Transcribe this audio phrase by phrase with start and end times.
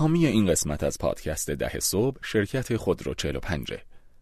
[0.00, 3.72] حامی این قسمت از پادکست ده صبح شرکت خودرو 45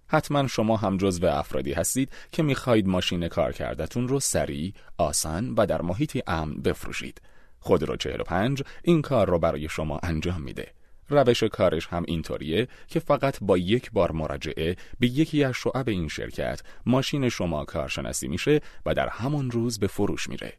[0.07, 5.67] حتما شما هم جزو افرادی هستید که می‌خواهید ماشین کار کردتون رو سریع، آسان و
[5.67, 7.21] در محیطی امن بفروشید.
[7.61, 10.73] خودرو 45 این کار رو برای شما انجام میده.
[11.09, 16.09] روش کارش هم اینطوریه که فقط با یک بار مراجعه به یکی از شعب این
[16.09, 20.53] شرکت ماشین شما کارشناسی میشه و در همون روز به فروش میره.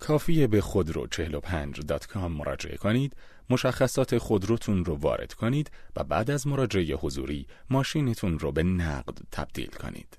[0.00, 3.16] کافیه به خودرو 45.com مراجعه کنید،
[3.50, 9.70] مشخصات خودروتون رو وارد کنید و بعد از مراجعه حضوری ماشینتون رو به نقد تبدیل
[9.70, 10.18] کنید.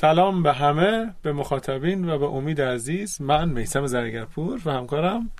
[0.00, 5.30] سلام به همه به مخاطبین و به امید عزیز من میسم زرگرپور و همکارم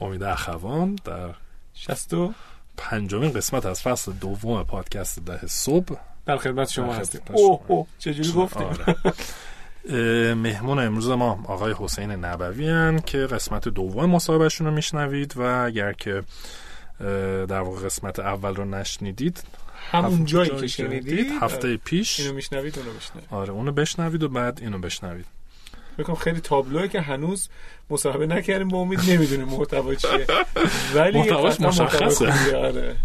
[0.00, 1.30] امید اخوان در
[1.74, 2.32] شستو
[2.76, 7.60] پنجمین قسمت از فصل دوم پادکست ده صبح در خدمت شما هستیم اوه.
[7.68, 10.34] اوه چجوری گفتیم آره.
[10.34, 15.92] مهمون امروز ما آقای حسین نبوی هن که قسمت دوم مصاحبهشون رو میشنوید و اگر
[15.92, 16.22] که
[17.48, 19.42] در واقع قسمت اول رو نشنیدید
[19.90, 22.20] همون جایی که شنیدید هفته پیش.
[22.20, 23.28] اینو میشنوید اونو میشنوید.
[23.30, 25.26] آره اونو بشنوید و بعد اینو بشنوید.
[25.98, 27.48] بکنم خیلی تابلوه که هنوز
[27.90, 30.26] مصاحبه نکردیم با امید نمی‌دونیم محتوا چیه.
[30.94, 32.56] ولی محتواش مشخصه.
[32.56, 32.96] آره.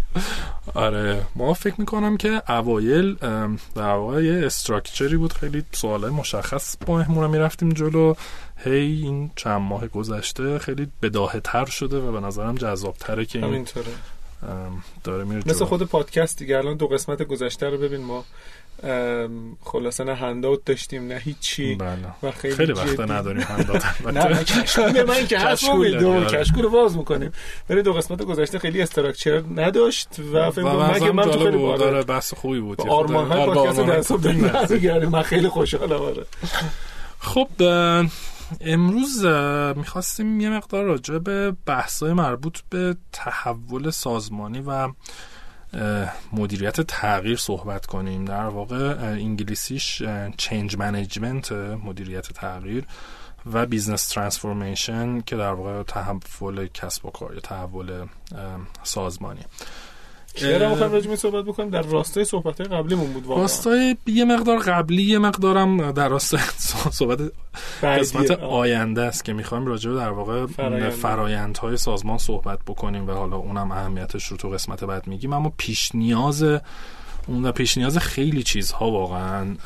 [0.74, 3.14] آره ما فکر می‌کنم که اوایل
[3.74, 8.14] در واقع یه استراکچری بود خیلی سوال مشخص با مهمون می‌رفتیم جلو.
[8.56, 13.38] هی این چند ماه گذشته خیلی بداهه تر شده و به نظرم جذاب تره که
[13.38, 13.86] این همینطوره.
[15.04, 18.24] داره میره مثل خود پادکست دیگه الان دو قسمت گذشته رو ببین ما.
[19.64, 21.74] خلاصه نه هندوت داشتیم نه هیچی.
[21.74, 21.98] بله.
[22.22, 23.02] و خیلی, خیلی وقت جدی.
[23.02, 26.38] نداریم هندات نه کشکول من که هست کشکول داری، آره.
[26.38, 27.32] کشکول رو باز می‌کنیم.
[27.70, 32.34] ولی دو قسمت گذشته خیلی استراکچر نداشت و فکر کنم من تو خیلی داره بحث
[32.34, 32.80] خوبی بود.
[32.80, 36.26] آرمان های پادکست در کردیم من خیلی خوشحالم آره.
[37.18, 37.48] خب
[38.60, 39.24] امروز
[39.76, 44.88] می‌خواستیم یه مقدار راجع به بحثای مربوط به تحول سازمانی و
[46.32, 48.24] مدیریت تغییر صحبت کنیم.
[48.24, 50.02] در واقع انگلیسیش
[50.36, 52.84] change management مدیریت تغییر
[53.52, 58.06] و business transformation که در واقع تحول کسب و کار یا تحول
[58.82, 59.44] سازمانی.
[60.36, 64.24] چرا می‌خوایم راجع به صحبت بکنیم در راستای صحبت های قبلیمون بود واقعا راستای یه
[64.24, 66.40] مقدار قبلی یه مقدارم در راستای
[66.92, 67.18] صحبت.
[67.82, 68.30] قسمت.
[68.30, 70.90] آینده است که می‌خوایم راجع به در واقع فراینده.
[70.90, 75.94] فرایندهای سازمان صحبت بکنیم و حالا اونم اهمیتش رو تو قسمت بعد میگیم اما پیش
[75.94, 76.44] نیاز
[77.26, 79.56] اون و پیش نیاز خیلی چیزها واقعا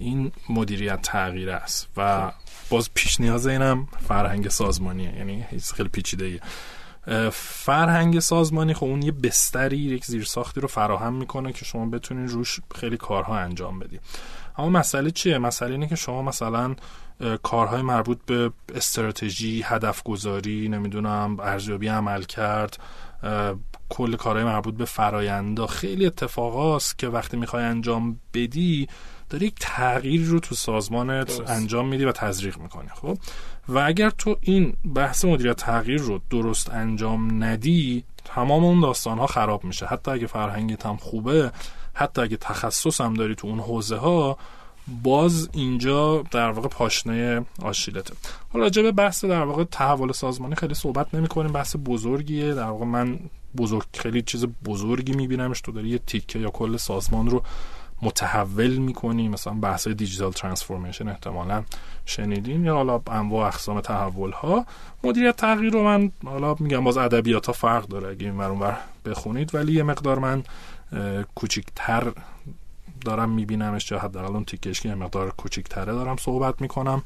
[0.00, 2.32] این مدیریت تغییر است و
[2.70, 5.44] باز پیش نیاز اینم فرهنگ سازمانیه یعنی
[5.74, 6.40] خیلی پیچیده ایه.
[7.32, 12.60] فرهنگ سازمانی خب اون یه بستری یک زیرساختی رو فراهم می‌کنه که شما بتونید روش
[12.74, 14.00] خیلی کارها انجام بدید
[14.58, 16.76] اما مسئله چیه؟ مسئله اینه که شما مثلا
[17.42, 22.78] کارهای مربوط به استراتژی هدف گذاری نمی‌دونم ارزیابی عمل کرد
[23.88, 28.88] کل کارهای مربوط به فرایندا خیلی اتفاقاست که وقتی می‌خوای انجام بدی
[29.30, 31.50] داری یک تغییر رو تو سازمانت.
[31.50, 33.18] انجام میدی و تزریق می‌کنی خب؟
[33.68, 39.26] و اگر تو این بحث مدیریت تغییر رو درست انجام ندی تمام اون داستان ها
[39.26, 39.86] خراب میشه.
[39.86, 41.52] حتی اگه فرهنگت هم خوبه
[41.94, 44.38] حتی اگه تخصص هم داری تو اون حوزه ها
[45.02, 48.14] باز اینجا در واقع پاشنه آشیلته.
[48.52, 52.54] حالا راجع به بحث در واقع تحول سازمانی خیلی صحبت نمی کنیم بحث بزرگیه.
[52.54, 53.18] در واقع من
[53.56, 55.60] بزرگ خیلی چیز بزرگی میبینمش.
[55.60, 57.42] تو داری یه تیکه یا کل سازمان رو
[58.02, 61.64] متحول می‌کنی مثلا بحث دیجیتال ترانسفورمیشن احتمالا
[62.06, 62.64] شنیدین.
[62.64, 64.66] یا حالا انواع اقسام تحول ها
[65.04, 69.54] مدیریت تغییر رو من حالا میگم باز ادبیات ها فرق داره اگه این ور بخونید.
[69.54, 70.42] ولی یه مقدار من
[71.34, 72.12] کوچیکتر
[73.04, 77.02] دارم میبینمش یا حداقل اون تیکش که یه مقدار کوچیکتره دارم صحبت می‌کنم.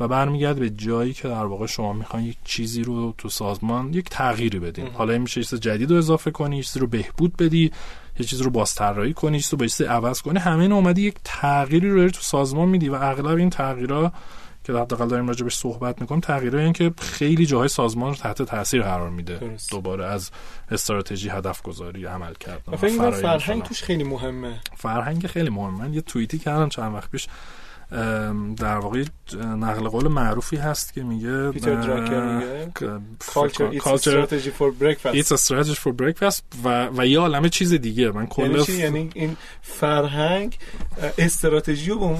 [0.00, 4.10] و برمیگرد به جایی که در واقع شما می‌خواین یک چیزی رو تو سازمان یک
[4.10, 4.86] تغییری بدین.
[4.86, 7.72] حالا این میشه چیز جدید رو اضافه کنی چیزی رو بهبود بدی.
[8.18, 11.16] یه چیز رو بازطراحی کنی چیز رو به چیز عوض کنی همه این اومدی یک
[11.24, 14.12] تغییری رو تو سازمان میدی و اغلب این تغییرا
[14.64, 18.42] که حداقل داریم راجع بهش صحبت می‌کنیم تغییرایی این که خیلی جاهای سازمان رو تحت
[18.42, 19.70] تاثیر قرار میده درست.
[19.70, 20.30] دوباره از
[20.70, 22.76] استراتژی هدف گذاری عمل کردن
[23.10, 23.62] فرهنگ.
[23.62, 27.26] توش خیلی مهمه فرهنگ خیلی مهم من یه توییتی کردم چند وقت پیش
[28.56, 29.04] در واقع
[29.36, 32.70] نقل قول معروفی هست که میگه پیتر دراکر میگه
[33.20, 35.14] culture it's a strategy for breakfast.
[35.14, 38.10] It's a strategy for breakfast و و یه عالمه چیز دیگه.
[38.10, 40.58] من کل یعنی, چی؟ یعنی این فرهنگ
[41.18, 42.16] استراتژی رو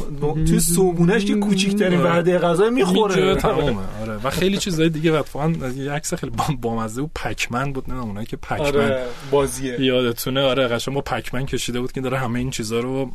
[0.49, 3.35] تو صبونش که کوچیک‌ترین وعده غذا می‌خوره.
[3.49, 3.83] تمامه.
[4.01, 4.17] آره.
[4.25, 7.91] و خیلی چیزای دیگه اتفاقا یه عکس خیلی بامزه و پکمن بود.
[7.91, 9.81] نه اونایی که پکمن آره بازیه.
[9.81, 13.11] یادتونه؟ آره قشنگ با پکمن کشیده بود که داره همه این چیزا رو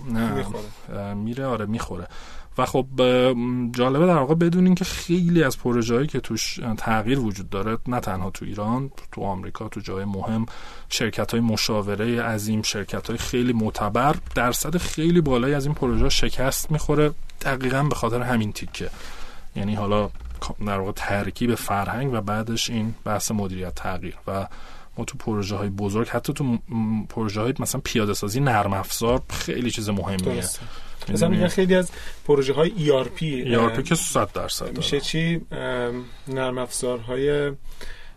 [1.15, 1.45] میره.
[1.45, 2.07] آره می‌خوره.
[2.57, 2.85] و خب
[3.71, 8.29] جالبه در واقع بدونین که خیلی از پروژه‌ای که توش تغییر وجود داره نه تنها
[8.29, 10.45] تو ایران تو آمریکا تو جای مهم
[10.89, 16.71] شرکت های مشاوره عظیم شرکت های خیلی معتبر درصد خیلی بالایی از این پروژه شکست
[16.71, 17.11] می‌خوره
[17.41, 18.89] دقیقا به خاطر همین تیکه.
[19.55, 20.09] یعنی حالا
[20.67, 24.15] در واقع ترکیب فرهنگ و بعدش این بحث مدیریت تغییر.
[24.27, 24.47] و
[24.97, 26.57] ما تو پروژه های بزرگ حتی تو
[27.09, 30.43] پروژه های مثلا پیاده سازی نرم افزار خیلی چیز مهمیه.
[31.09, 31.91] مثلا میگن خیلی از
[32.25, 35.41] پروژه های ERP ERP که 100 درصد میشه چی؟
[36.27, 37.51] نرم افزارهای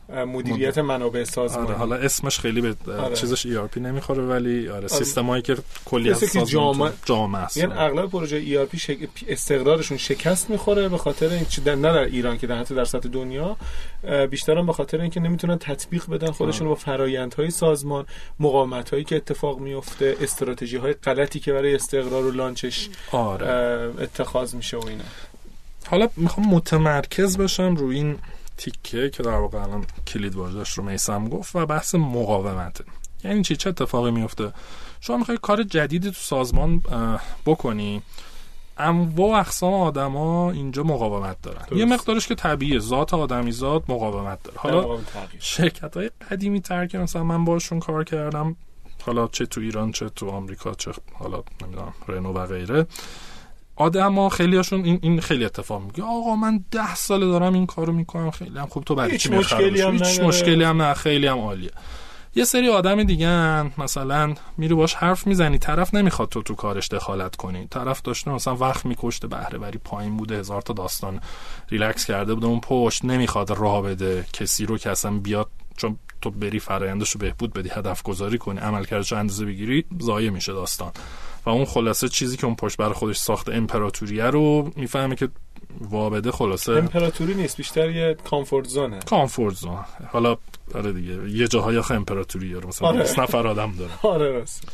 [0.08, 3.16] مدیریت منابع سازمانی آره حالا اسمش خیلی به آره.
[3.16, 5.26] چیزش ERP نمی‌خوره ولی آره, آره.
[5.26, 8.96] هایی که کلی از سازمان جامعه است یعنی اغلب پروژه ERP شک...
[9.28, 11.74] استقرارشون شکست می‌خوره به خاطر این در...
[11.74, 13.56] نه در ایران که در حتی در سطح دنیا
[14.30, 18.06] بیشتر به خاطر اینکه نمی‌تونن تطبیق بدن خودشون با فرایندهای سازمان
[18.40, 23.46] مقاومت هایی که اتفاق میفته استراتژی های غلطی که برای استقرار و لانچش آره.
[24.00, 25.04] اتخاذ میشه و اینا
[25.86, 28.18] حالا می‌خوام متمرکز بشم روی این
[28.56, 32.84] تیکه که در واقع الان کلید واژه‌اش رو میسم گفت و بحث مقاومته.
[33.24, 34.52] یعنی چی؟ چه اتفاقی میفته؟
[35.00, 36.82] شما می‌خوای کار جدیدی تو سازمان
[37.46, 38.02] بکنی
[38.78, 41.62] انواع و اقسام آدما اینجا مقاومت دارن.
[41.66, 41.72] درست.
[41.72, 42.78] یه مقدارش که طبیعیه.
[42.78, 44.58] ذات آدمی ذات مقاومت داره.
[44.58, 44.98] حالا
[45.38, 48.56] شرکت های قدیمی تر که مثلا من باشون کار کردم
[49.06, 52.86] حالا چه تو ایران چه تو آمریکا چه حالا نمی‌دونم رنو و غیره
[53.76, 58.30] آدما خیلیاشون این این خیلی اتفاق میگه آقا من ده سال دارم این کارو می‌کنم
[58.30, 58.84] خیلی هم خوب.
[58.84, 61.70] تو برای چی مشکلی هم هیچ مشکلی هم نه خیلی هم عالیه.
[62.34, 67.36] یه سری آدم دیگه مثلا میری باش حرف می‌زنی طرف نمی‌خواد تو تو کارش دخالت
[67.36, 67.66] کنی.
[67.70, 71.20] طرف داشته مثلا وقت میکشته بهره بری پایین بوده هزار تا داستان
[71.68, 76.30] ریلکس کرده بوده اون پشت نمی‌خواد راه بده کسی رو که اصلا بیاد چون تو
[76.30, 80.92] بری فرایندش رو بهبود بدی هدف گذاری کنی عملکردش اندازه بگیری ضایع میشه داستان.
[81.46, 85.28] و اون خلاصه چیزی که اون پشت بر خودش ساخت امپراتوریه رو می‌فهمه که
[85.80, 88.98] وا بده خلاصه امپراتوری نیست بیشتر یه comfort zone ه.
[88.98, 89.78] comfort zone.
[90.12, 90.36] حالا
[90.74, 93.20] آره دیگه یه جاهای آخه امپراتوری داره مثلا آره.
[93.20, 93.90] نفر آدم داره.
[94.14, 94.68] آره راست.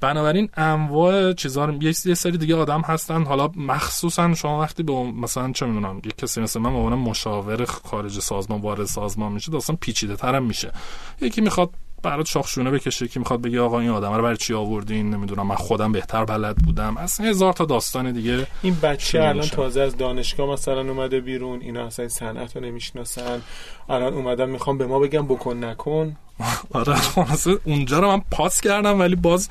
[0.00, 3.24] بنابراین انواع چیزا رو یه سری دیگه آدم هستن.
[3.24, 8.18] حالا مخصوصا شما وقتی به مثلا چه می‌دونم یه کسی مثل من به مشاور خارج
[8.20, 10.72] سازمان وارد سازمان میشه داستان پیچیده ترم میشه.
[11.20, 11.70] یکی می‌خواد
[12.06, 15.54] برات شاخشونه بکشه که می‌خواد بگه آقا این آدم رو برای چی آوردین؟ نمی‌دونم من
[15.54, 16.96] خودم بهتر بلد بودم.
[16.96, 21.86] اصلا هزار تا داستان دیگه این بچه الان تازه از دانشگاه مثلا اومده بیرون اینا
[21.86, 23.42] اصلا صنعت رو نمی‌شناسن.
[23.88, 26.16] الان اومدم می‌خوام به ما بگم بکن نکن.
[26.72, 29.48] آره خلاصه اونجا رو من پاس کردم ولی باز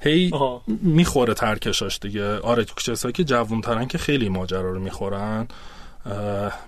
[0.00, 0.32] هی
[0.82, 2.38] می‌خوره ترکشاش دیگه.
[2.38, 5.48] آره کسایی که جوون که خیلی ماجرا رو می‌خورن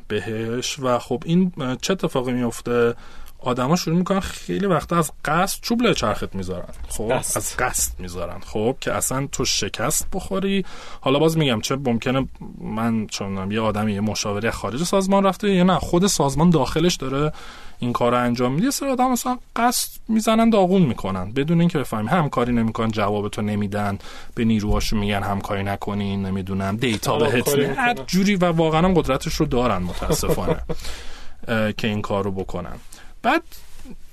[0.08, 0.78] بهش.
[0.78, 1.52] و خب این
[1.82, 2.94] چه اتفاقی میفته
[3.38, 6.68] آدما شروع می‌کنن خیلی وقتا از قصد چوب چرخت می‌ذارن.
[6.88, 8.40] خب از قصد می‌ذارن.
[8.40, 10.64] خب که اصلا تو شکست بخوری.
[11.00, 12.28] حالا باز میگم چه ممکنه
[12.60, 17.32] من چون یه آدمی یه مشاوره خارج سازمان رفته یا نه خود سازمان داخلش داره
[17.78, 18.70] این کار رو انجام میده.
[18.70, 21.32] سر آدم مثلا قصد می‌زنن داغون می‌کنن.
[21.32, 23.98] بدون اینکه بفهمی همکاری نمی‌کنن جواب تو نمیدن.
[24.34, 29.78] به نیروهاشون میگن همکاری نکنین نمی‌دونم دیتا بهت هر جوری و واقعا قدرتش رو دارن
[29.78, 30.62] متاسفانه.
[31.76, 32.76] که این کار رو بکنن.
[33.22, 33.42] بعد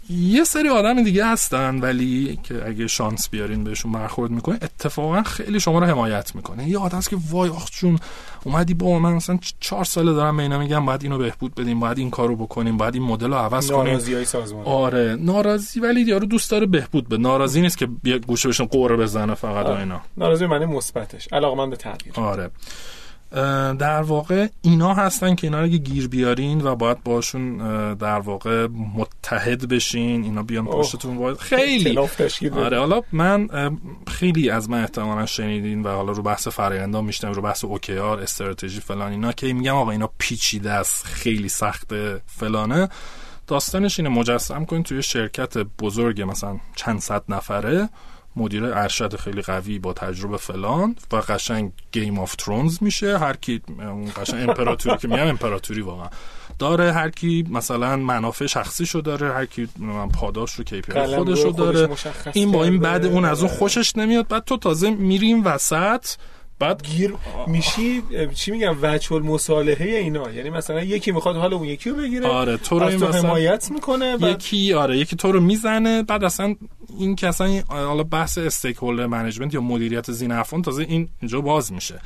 [0.10, 5.60] یه سری آدم دیگه هستن ولی که اگه شانس بیارین بهشون برخورد می‌کنه اتفاقا خیلی
[5.60, 6.70] شما رو حمایت می‌کنه.
[6.70, 8.00] یه آدم هست که وای آخ چون
[8.44, 11.98] اومدی با من مثلا چهار ساله دارم به اینا میگم باید اینو بهبود بدیم باید
[11.98, 13.84] این کارو بکنیم باید این مدل رو عوض کنیم.
[13.88, 18.18] ناراضی های سازمان آره ناراضی ولی یارو دوست داره بهبود به ناراضی نیست که بیا
[18.20, 19.80] گوشه بهشون قوره بزنه فقط آره.
[19.80, 20.02] اینا.
[20.18, 21.28] ناراضی معنی مثبتش.
[21.32, 22.20] علاقه من به تغییر.
[22.20, 22.50] آره.
[23.80, 27.58] در واقع اینا هستن که اینا رو گیر بیارین و باید باشون
[27.94, 31.98] در واقع متحد بشین اینا بیان پشتتون باید خیلی.
[32.54, 33.50] آره حالا من
[34.08, 38.80] خیلی از من احتمالا شنیدین و حالا رو بحث فرآیندها میشتم رو بحث OKR استراتژی
[38.80, 41.92] فلان اینا که میگم آقا اینا پیچیده است خیلی سخت
[42.26, 42.90] فلانه.
[43.48, 47.90] داستانش اینه مجسم کنین توی شرکت بزرگ مثلا چند صد نفره.
[48.36, 53.18] مدیر ارشد خیلی قوی با تجربه فلان و قشنگ Game of Thrones میشه.
[53.18, 53.62] هر کی
[54.16, 56.10] قشنگ امپراتوری که میگم امپراتوری واقعا.
[56.60, 59.68] داره هر کی مثلا منافع شخصی داره هر کی
[60.14, 61.90] پاداش رو KPI خودش رو داره
[62.34, 64.28] این با این بعد اون از اون خوشش نمیاد.
[64.28, 66.06] بعد تو تازه میریم وسط.
[66.60, 67.14] بعد گیر
[67.48, 68.02] میشی
[68.36, 70.32] چی میگم وجه المصالحه اینا.
[70.32, 73.72] یعنی مثلا یکی می‌خواد حال اون یکی رو بگیره آره تو رو تو مثلا حمایت
[73.72, 76.56] می‌کنه بعد یکی آره یکی تو رو می‌زنه بعد اصلا
[77.00, 82.00] این که اصلا حالا بحث stakeholder management یا مدیریت ذی‌نفعان تازه این اینجا باز میشه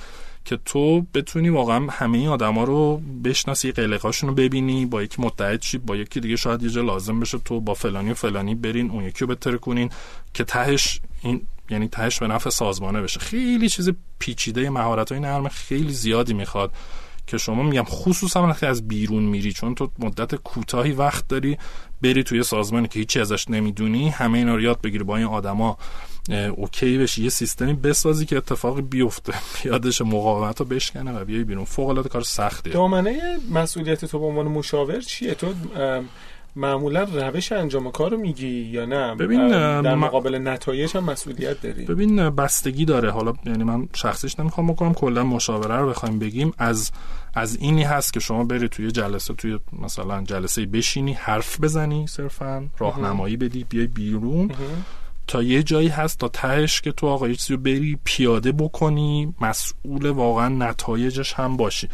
[0.46, 5.62] که تو بتونی واقعا همه این آدما رو بشناسی قلقاشون رو ببینی با یکی متحد
[5.62, 8.92] شی با یکی دیگه شاید یه جا لازم بشه تو با فلانی و فلانی برین
[8.92, 9.90] اون یکی رو بتره کنین
[10.34, 13.20] که تهش این یعنی تهش به نفع سازمانه بشه.
[13.20, 16.72] خیلی چیز پیچیده مهارت های نرم خیلی زیادی می‌خواد
[17.28, 21.58] که شما میگم خصوصا وقتی از بیرون میری چون تو مدت کوتاهی وقت داری
[22.02, 25.78] بری توی سازمانی که هیچی ازش نمی‌دونی همه اینا رو یاد بگیری با این آدما
[26.56, 29.34] اوکی بشی یه سیستمی بسازی که اتفاقی بیفته
[29.66, 31.66] یادش مقاومت رو بشکنه و بیای بیرون.
[31.66, 32.74] فوق العاده کار سختیه.
[32.74, 35.54] دامنه مسئولیت تو به عنوان مشاور چیه؟ تو
[36.56, 39.48] معمولا روش انجام کار رو میگی یا نه؟ ببین،
[39.82, 41.86] در م- مقابل نتایج هم مسئولیت داری.
[41.86, 43.12] ببین بستگی داره.
[43.12, 46.54] حالا یعنی من شخصیش نمی‌خوام بکنم کلا مشاوره رو بخوایم بگیم.
[46.58, 46.92] از
[47.34, 52.68] از اینی هست که شما بری توی جلسه توی مثلا جلسه بشینی حرف بزنی صرفا
[52.78, 54.52] راهنمایی بدی بیای بیرون.
[55.28, 59.34] تا یه جایی هست تا تهش که تو آقا یه چیزی رو بری پیاده بکنی
[59.42, 61.90] مسئول واقعا نتایجش هم باشی.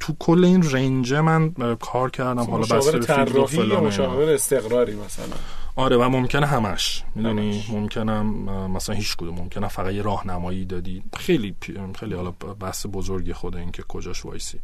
[0.00, 2.44] تو کل این رنج من کار کردم.
[2.44, 3.80] حالا بسته و طراحی یا.
[3.80, 5.36] مشاور استقراری مثلا؟
[5.76, 7.04] آره و ممکنه همش.
[7.14, 7.64] می‌دونی.
[7.72, 8.26] ممکنم
[8.70, 9.34] مثلا هیچ کدوم.
[9.34, 11.02] ممکنه فقط یه راهنمایی دادی.
[11.16, 11.54] خیلی
[12.00, 14.60] خیلی حالا بحث بزرگی خود این که کجاش وایسی.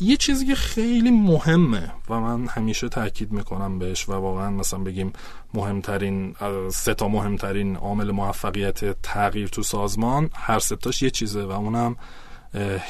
[0.00, 5.12] یه چیزی که خیلی مهمه و من همیشه تاکید می‌کنم بهش و واقعا مثلا بگیم
[5.54, 6.34] مهمترین
[6.70, 11.96] سه تا مهمترین عامل موفقیت تغییر تو سازمان هر سه تاش یه چیزه و اونم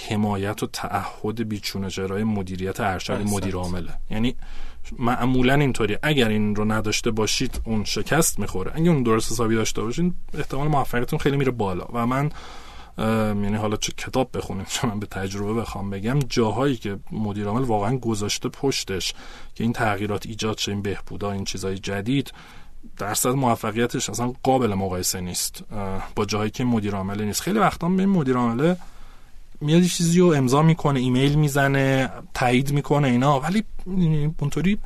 [0.08, 3.20] حمایت و تعهد بیچونه چرای مدیریت ارشد.
[3.26, 3.92] مدیر عامله.
[4.10, 4.36] یعنی
[4.98, 5.98] معمولا اینطوری.
[6.02, 8.72] اگر این رو نداشته باشید اون شکست می‌خوره.
[8.74, 11.86] اگه اون درست حسابی داشته باشید احتمال موفقیتتون خیلی میره بالا.
[11.92, 12.30] و من
[12.98, 17.62] یعنی حالا چه کتاب بخونیم چه من به تجربه بخوام بگم جاهایی که مدیر عامل
[17.62, 19.12] واقعا گذاشته پشتش
[19.54, 22.32] که این تغییرات ایجاد شه این بهبودا این چیزای جدید
[22.98, 25.64] درصد موفقیتش اصلا قابل مقایسه نیست.
[26.14, 27.40] با جاهایی که مدیر عامل نیست.
[27.40, 28.74] خیلی وقتا به مدیر عامل
[29.60, 33.40] میاد یه چیزی رو امضا می‌کنه ایمیل می‌زنه تایید می‌کنه اینا.
[33.40, 33.64] ولی
[34.40, 34.78] اونطوری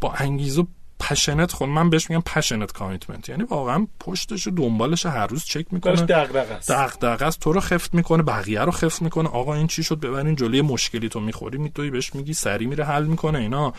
[0.00, 0.66] با انگیزه
[1.00, 3.28] passionate خود من بهش میگم passionate commitment.
[3.28, 5.94] یعنی واقعا پشتش و دنبالش هر روز چک می‌کنه.
[5.94, 6.70] دغدغه است.
[6.70, 7.40] دغدغه است.
[7.40, 9.28] تو رو خفت می‌کنه بقیه رو خفت می‌کنه.
[9.28, 13.04] آقا این چی شد؟ ببرین جلوی مشکلی تو می‌خوری میتوی بهش میگی سری میره حل
[13.04, 13.72] می‌کنه اینا.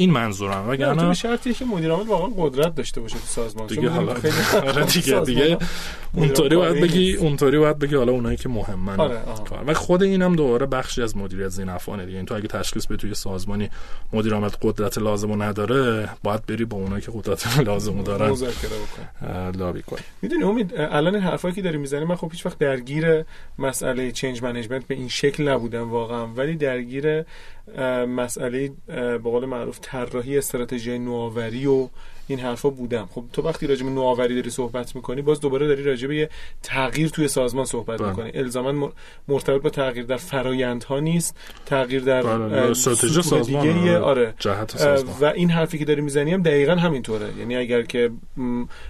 [0.00, 3.66] این منظورم وگرنه به شرطی که مدیر عامل واقعا قدرت داشته باشه تو سازمان.
[3.66, 4.34] دیگه حالا خیلی
[4.68, 5.58] آره دیگه دیگه
[6.14, 7.16] اونطوری باید بگی.
[7.16, 9.00] اونطوری باید بگی حالا اونایی که مهمن.
[9.00, 9.18] آره،
[9.66, 12.16] و خود اینم دوباره بخشی از مدیریت زینفانه دیگه.
[12.16, 13.70] این تو اگه تشخیص به توی سازمانی
[14.12, 18.30] مدیر عامل قدرت لازمو نداره باید بری با اونایی که قدرت لازمو دارن.
[18.30, 19.58] مذاکره بکن.
[19.58, 20.00] لابی کنی.
[20.22, 23.24] می‌دونی امید الان این حرفایی که داری می‌زنی من خب هیچ وقت درگیر
[23.58, 26.26] مسئله چنج منیجمنت به این شکل نبودم واقعا.
[26.26, 27.24] ولی درگیر
[28.08, 31.88] مسئله به قول معروف طراحی استراتژی نوآوری و
[32.30, 33.08] این حرفا بودم.
[33.14, 36.30] خب تو وقتی راجع به نوآوری داری صحبت می‌کنی باز دوباره داری راجع به
[36.62, 38.08] تغییر توی سازمان صحبت بله.
[38.08, 38.30] می‌کنی.
[38.34, 38.92] الزاما
[39.28, 41.36] مرتبط با تغییر در فرایندها نیست.
[41.66, 43.90] تغییر در بله، استراتژی سازمان دیگه‌ای.
[43.90, 43.98] آره.
[43.98, 45.14] آره جهت سازمان.
[45.20, 47.28] و این حرفی که داری می‌زنی هم دقیقا همینطوره.
[47.38, 48.10] یعنی اگر که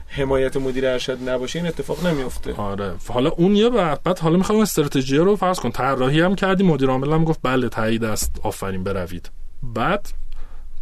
[0.07, 2.95] حمایت مدیر ارشد نباشه این اتفاق نمیفته آره.
[3.09, 5.71] حالا اون یه بعد بعد حالا می‌خوام استراتژی رو فرض کن.
[5.71, 9.31] طراحی هم کردی مدیر عامل هم گفت بله تایید است آفرین بروید.
[9.63, 10.09] بعد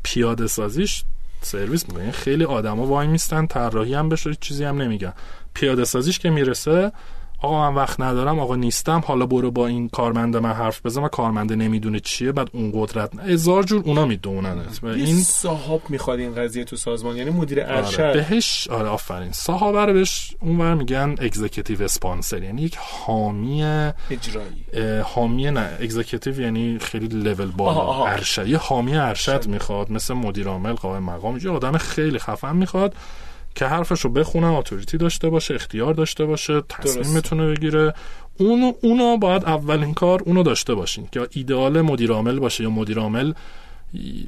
[0.03, 1.05] پیاده سازیش
[1.41, 2.11] سرویس می‌کنه.
[2.11, 5.13] خیلی آدما وای میستن طراحی هم بشه چیزی هم نمیگن.
[5.55, 6.93] پیاده سازیش که می‌رسه
[7.41, 9.03] آقا من وقت ندارم آقا نیستم.
[9.07, 11.03] حالا برو با این کارمند من حرف بزن.
[11.03, 13.19] و کارمنده نمی‌دونه چیه بعد اون قدرت.
[13.19, 14.81] هزار جور اونا میدوننت.
[14.83, 17.77] و این صاحب می‌خواد این قضیه تو سازمان یعنی مدیر آره.
[17.77, 18.13] ارشد.
[18.13, 19.33] بهش آره آفرین.
[19.33, 23.63] صحابه رو بهش اونور میگن executive sponsor یعنی یک حامی
[24.11, 25.01] اجرایی.
[25.05, 28.05] حامی نه executive یعنی خیلی level بالا.
[28.05, 28.47] ارشد.
[28.47, 29.49] یه حامی ارشد ارشد.
[29.49, 31.37] می‌خواد مثل مدیر عامل قائم مقام.
[31.37, 32.95] یه آدم خیلی خفن می‌خواد.
[33.59, 37.15] که حرفش رو بخونه authority داشته باشه اختیار داشته باشه تصمیم.
[37.15, 37.95] می‌تونه بگیره
[38.39, 42.99] اونو اونو باید اولین کار اونو داشته باشین که ایدئال مدیر عامل باشه یا مدیر
[42.99, 43.33] عامل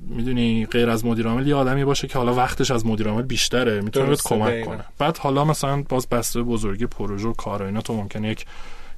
[0.08, 3.80] می‌دونی غیر از مدیر عامل یه آدمی باشه که حالا وقتش از مدیر عامل بیشتره
[3.80, 4.64] می‌تونه بهت کمک.
[4.64, 8.46] کنه بعد حالا مثلا باز بسته بزرگی پروژه و کار اینا تو ممکنه یک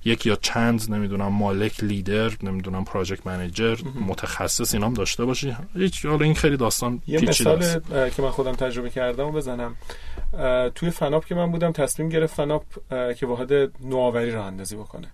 [0.04, 3.76] یک یا چند نمی‌دونم مالک لیدر نمی‌دونم پراجکت منیجر
[4.08, 5.56] متخصص اینام داشته باشی.
[5.74, 7.80] هیچ حالا این خیلی داستان یه مثال
[8.10, 9.76] که من خودم تجربه کردم و بزنم.
[10.74, 12.64] توی فناپ که من بودم تصمیم گرفت فناپ
[13.16, 15.08] که واحد نوآوری راه اندازی بکنه.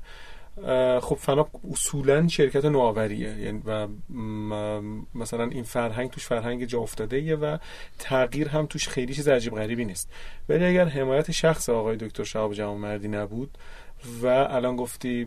[1.00, 3.38] خب فناپ اصولا شرکت نوآوریه.
[3.38, 3.88] یعنی و
[5.14, 7.58] مثلا این فرهنگ توش فرهنگ جا افتاده و
[7.98, 10.10] تغییر هم توش خیلی چیز عجیب غریبی نیست.
[10.48, 13.58] ولی اگر حمایت شخص آقای دکتر شهاب جوانمردی نبود
[14.22, 15.26] و الان گفتی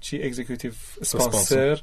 [0.00, 1.80] چی؟ اگزیکیوتیو اسپانسر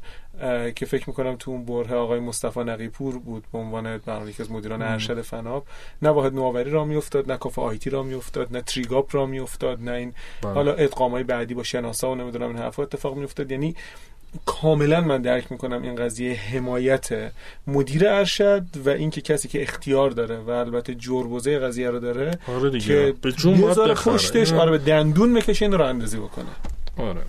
[0.76, 4.82] که فکر می‌کنم تو اون بره آقای مصطفی نقیپور بود به عنوان برنامه از مدیران
[4.82, 5.68] ارشد فناب
[6.02, 9.92] نه واحد نوآوری را میافتاد نه کافه آیتی را میافتاد نه تریگاپ را میافتاد نه
[9.92, 10.54] این بله.
[10.54, 13.52] حالا ادغامای بعدی با شناسا و نمی‌دونم این حرفا اتفاق میافتاد.
[13.52, 13.76] یعنی
[14.46, 17.32] کاملا من درک می‌کنم این قضیه حمایت
[17.68, 22.70] مدیر ارشد و اینکه کسی که اختیار داره و البته جربوزه قضیه رو داره آره
[22.70, 22.86] دیگه.
[22.86, 23.32] که به
[23.68, 23.94] بذاره.
[23.94, 26.46] پشتش اینم- آره به دندون بکشه این رو اندازی بکنه.
[26.98, 27.22] آره.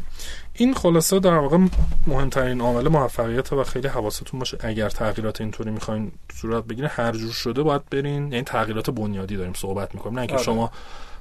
[0.54, 1.58] این خلاصه در واقع
[2.06, 4.58] مهمترین عامل موفقیت و خیلی حواستون باشه.
[4.60, 8.32] اگر تغییرات اینطوری می‌خواین صورت بگیره هر جور شده باید برین.
[8.32, 10.14] یعنی تغییرات بنیادی داریم صحبت می‌کنیم.
[10.14, 10.44] نه اینکه آره.
[10.44, 10.70] شما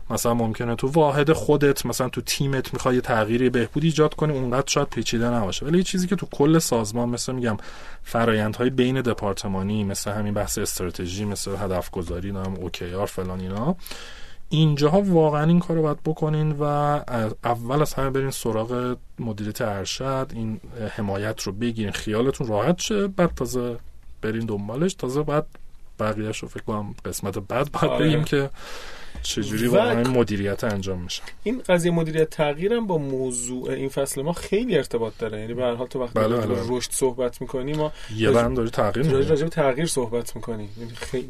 [0.10, 4.68] مثلا ممکنه تو واحد خودت مثلا تو تیمت می‌خوای یه تغییری بهبودی ایجاد کنی اونقدر
[4.68, 7.58] شاید پیچیده نباشه ولی یه چیزی که تو کل سازمان مثل میگم
[8.04, 13.76] فرایندهای بین دپارتمانی مثل همین بحث استراتژی مثل هدف گذاری نام اوکی آر فلان اینا
[14.50, 16.64] اینجاها واقعا این کار رو باید بکنین و
[17.44, 20.60] اول از همه برین سراغ مدیریت ارشد این
[20.96, 23.78] حمایت رو بگیرین خیالتون راحت شه بعد تازه
[24.22, 25.46] برین دنبالش تازه بعد
[26.00, 28.06] بقیهش رو فکر کنم قسمت بعد باید آره.
[28.06, 28.50] بگیم که
[29.26, 34.34] چجوری واقعا این مدیریت انجام میشه این قضیه مدیریت تغییرم با موضوع این فصل ما
[34.34, 36.56] خیلی ارتباط داره یعنی به هر حال تو وقتی بله، بله.
[36.70, 39.30] رشد صحبت می‌کنی ما یه بند داری تغییر راجع.
[39.30, 41.30] راجع به تغییر صحبت می‌کنی یعنی خیلی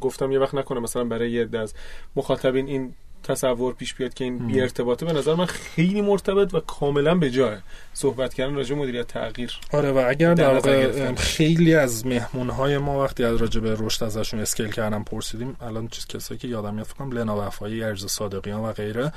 [0.00, 1.74] گفتم یه وقت نکنه مثلا برای یه از
[2.16, 4.38] مخاطبین این تصور پیش بیاد که این.
[4.46, 7.56] بی ارتباطه به نظر من خیلی مرتبط و کاملا به جای
[7.94, 11.14] صحبت کردن راجع مدیریت تغییر آره و اگر در واقع.
[11.14, 16.06] خیلی از مهمونهای ما وقتی از راجع به رشد ازشون scale کردن پرسیدیم الان چیز
[16.06, 19.12] کسایی که یادم میاد فکر کنم لنا وفایی ارز صادقیان و غیره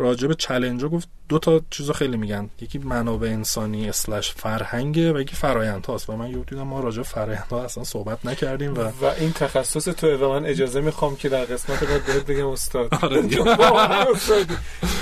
[0.00, 2.50] راجع به challenge گفت دو تا چیزو خیلی میگن.
[2.60, 7.02] یکی منابع انسانی slash فرهنگه و یکی فرایند هاست و من یه دیدم ما راجع
[7.02, 11.28] فرایند ها اصلا صحبت نکردیم و و این تخصص تو و من اجازه می‌خوام که
[11.28, 12.94] در قسمت بعد بهت بگم استاد.
[13.04, 13.50] آره دیگه.
[14.14, 14.54] استادی.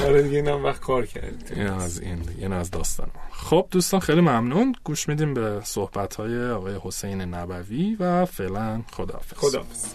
[0.07, 3.11] آره دیگه اینم وقت کار کردی این از این این از داستان.
[3.33, 4.75] خب دوستان خیلی ممنون.
[4.85, 9.35] گوش میدیم به صحبت های آقای حسین نبوی و فعلا خداحافظ.
[9.37, 9.95] خداحافظ.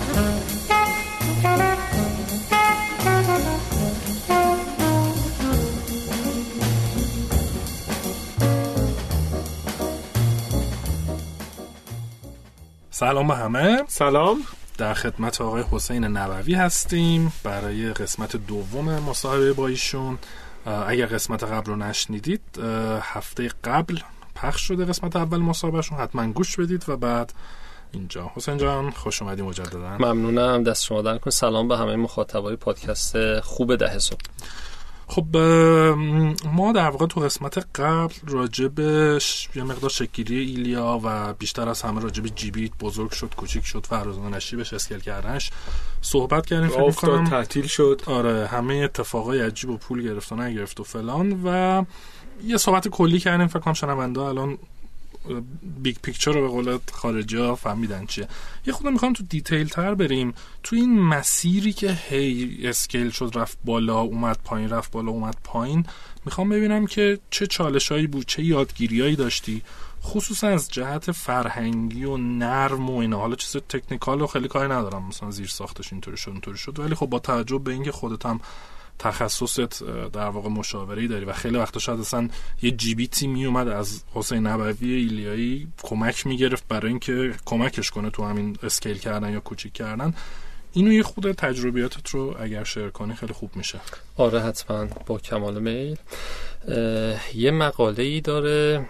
[13.01, 13.83] سلام به همه.
[13.87, 14.37] سلام.
[14.77, 20.17] در خدمت آقای حسین نبوی هستیم برای قسمت دوم مصاحبه با ایشون.
[20.65, 22.41] اگر قسمت قبل رو نشنیدید
[23.01, 23.99] هفته قبل
[24.35, 25.97] پخش شده قسمت اول مصاحبهشون.
[25.97, 27.33] حتما گوش بدید و بعد
[27.91, 28.31] اینجا.
[28.35, 29.97] حسین جان خوش اومدی مجددا.
[29.97, 30.63] ممنونم.
[30.63, 34.21] دست شما در کن سلام به همه مخاطبای پادکست خوب ده صبح.
[35.11, 35.37] خب
[36.53, 42.01] ما در واقع تو قسمت قبل ش- یه مقدار شکلی ایلیا و بیشتر از همه
[42.01, 45.51] راجع به جیبیت بزرگ شد کوچیک شد فراز و نشیبش scale کردنش
[46.01, 47.23] صحبت کردیم فکر می‌کنم.
[47.29, 48.01] تعطیل شد.
[48.05, 51.83] آره همه اتفاقای عجیب و پول گرفت و نگرفت و فلان و
[52.45, 54.57] یه صحبت کلی کردیم فکر کنم شنونده الان
[55.63, 58.27] big picture رو به قول خارجی ها فهمیدن چیه.
[58.65, 60.33] یه خودم می‌خوام تو detail تر بریم.
[60.63, 65.85] تو این مسیری که هی scale شد رفت بالا اومد پایین رفت بالا اومد پایین
[66.25, 69.61] می‌خوام ببینم که چه چالشایی بود چه یادگیریایی داشتی.
[70.03, 73.19] خصوصا از جهت فرهنگی و نرم و اینا.
[73.19, 75.07] حالا چیز تکنیکال رو خیلی کاری ندارم.
[75.07, 76.79] مثلا زیر ساختش اینطوری شد اینطوری شد.
[76.79, 78.39] ولی خب با توجه به اینکه خودت هم
[79.01, 82.29] تخصصت در واقع مشاوره داری و خیلی وقتا شاید اصلا
[82.61, 88.23] یه جیبیتی می اومد از حسین نبوی ایلیایی کمک می‌گرفت برای اینکه کمکش کنه تو
[88.23, 90.13] همین اسکیل کردن یا کوچیک کردن.
[90.73, 93.79] اینو یه خود تجربیاتت رو اگر شیر کنی خیلی خوب میشه.
[94.17, 94.85] آره حتما.
[95.05, 95.97] با کمال میل.
[97.35, 98.89] یه مقاله ای داره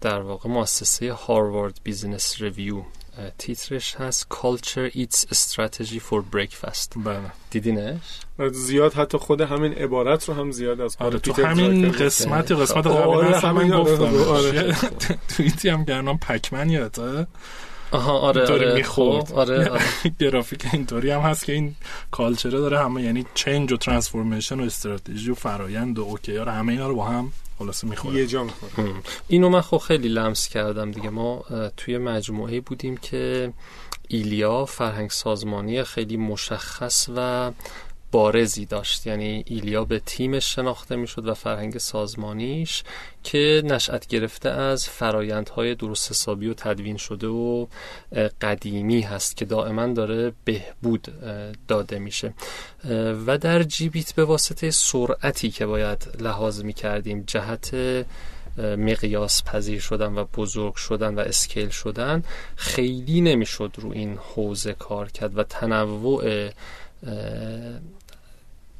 [0.00, 2.82] در واقع مؤسسه Harvard Business Review.
[3.38, 6.98] تیترش هست Culture Eats Strategy for Breakfast.
[7.04, 7.32] بله.
[7.50, 8.20] دیدینش؟
[8.52, 12.86] زیاد حتی خود همین عبارت رو هم زیاد از آره تو پیتر همین قسمت قسمت
[12.86, 14.30] آره، اصلا من همین آره، گفتم.
[14.30, 14.76] آره.
[15.36, 17.26] توییتی هم کردم Pac-Man یادته.
[17.92, 18.74] آها آره اینطوری آره.
[18.74, 19.24] می‌خورد.
[19.24, 19.82] خب، آره آره.
[20.20, 21.74] گرافیک اینطوری هم هست که این
[22.10, 26.50] culture ه داره همه یعنی change و transformation و استراتژی و فرایند و OKR و
[26.50, 28.92] همه اینا رو با هم خلاصه می‌خوره یه جا می‌خوره.
[29.28, 31.10] اینو من خب خیلی لمس کردم دیگه.
[31.10, 31.44] ما
[31.76, 33.52] توی مجموعه بودیم که
[34.08, 37.50] ایلیا فرهنگ سازمانی خیلی مشخص و
[38.12, 39.06] بارزی داشت.
[39.06, 42.82] یعنی ایلیا به تیمش شناخته می‌شد و فرهنگ سازمانیش
[43.24, 47.66] که نشأت گرفته از فرایندهای درست حسابی و تدوین شده و
[48.40, 51.08] قدیمی هست که دائما داره بهبود
[51.68, 52.34] داده میشه.
[53.26, 57.74] و در جیبیت به واسطه سرعتی که باید لحاظ می‌کردیم جهت
[58.58, 62.24] مقیاس پذیر شدن و بزرگ شدن و اسکیل شدن
[62.56, 66.50] خیلی نمی‌شد رو این حوزه کار کرد و تنوع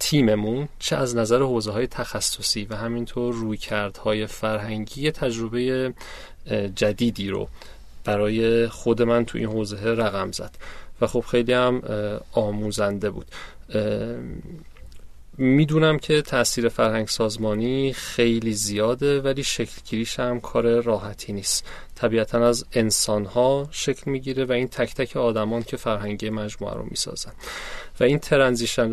[0.01, 5.93] تیممون چه از نظر حوزه های تخصصی و همینطور رویکردهای فرهنگی تجربه
[6.75, 7.49] جدیدی رو
[8.05, 10.51] برای خود من تو این حوزه رقم زد.
[11.01, 11.83] و خب خیلی هم
[12.33, 13.27] آموزنده بود.
[15.39, 21.67] می‌دونم که تاثیر فرهنگ سازمانی خیلی زیاده ولی شکلگیریش هم کار راحتی نیست.
[21.95, 27.33] طبیعتا از انسانها شکل می‌گیره و این تک تک آدمان که فرهنگی مجموعه رو می‌سازن.
[28.01, 28.91] و این ترنزیشن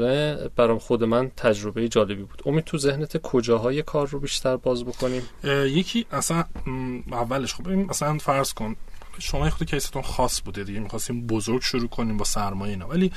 [0.55, 2.41] برام خود من تجربه جالبی بود.
[2.45, 6.43] امید تو ذهنت کجاهای کار رو بیشتر باز بکنیم یکی اصلا
[7.11, 8.75] اولش خب ببین مثلا فرض کن
[9.19, 12.87] شما خود کیستون خاص بوده دیگه می‌خواستیم بزرگ شروع کنیم با سرمایه اینا.
[12.87, 13.11] ولی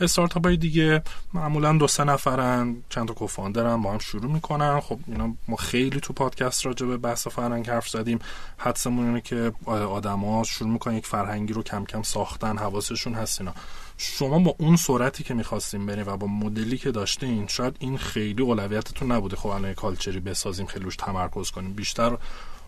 [0.00, 1.02] استارتاپ های دیگه
[1.34, 4.80] معمولا دو سه نفرن چند تا کوفاندرن با هم شروع می‌کنن.
[4.80, 8.18] خب اینا ما خیلی تو پادکست راجع به بحث فرهنگ حرف زدیم.
[8.56, 13.54] حدسمون اینه که آدما شروع می‌کنن یک فرهنگی رو کم کم ساختن حواسشون هست اینا.
[13.96, 18.42] شما با اون سرعتی که می‌خواستیم بریم و با مدلی که داشتین شاید این خیلی
[18.42, 19.36] اولویتتون نبوده.
[19.36, 21.72] خب الان کالچری بسازیم خیلی روش تمرکز کنیم.
[21.72, 22.16] بیشتر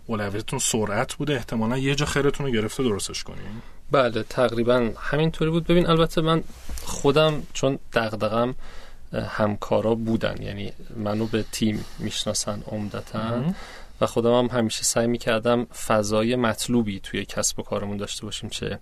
[0.07, 5.67] اولویتتون سرعت بوده احتمالا یه جا خیرتون رو گرفته درستش کنیم بله تقریبا همینطوری بود.
[5.67, 6.43] ببین البته من
[6.85, 8.55] خودم چون دغدغم
[9.13, 13.45] همکارا بودن یعنی منو به تیم می‌شناسن عمدتا
[14.01, 18.79] و خودم هم همیشه سعی می‌کردم فضای مطلوبی توی کسب و کارمون داشته باشیم چه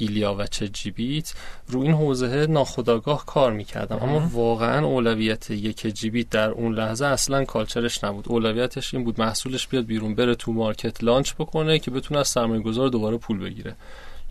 [0.00, 1.32] ایلیا و چه جیبیت
[1.68, 3.98] رو این حوزه ناخداگاه کار می‌کردم.
[4.02, 8.28] اما واقعا اولویت یک جیبیت در اون لحظه اصلا کالچرش نبود.
[8.28, 12.62] اولویتش این بود محصولش بیاد بیرون بره تو مارکت لانچ بکنه که بتونه از سرمایه
[12.62, 13.76] گذار دوباره پول بگیره.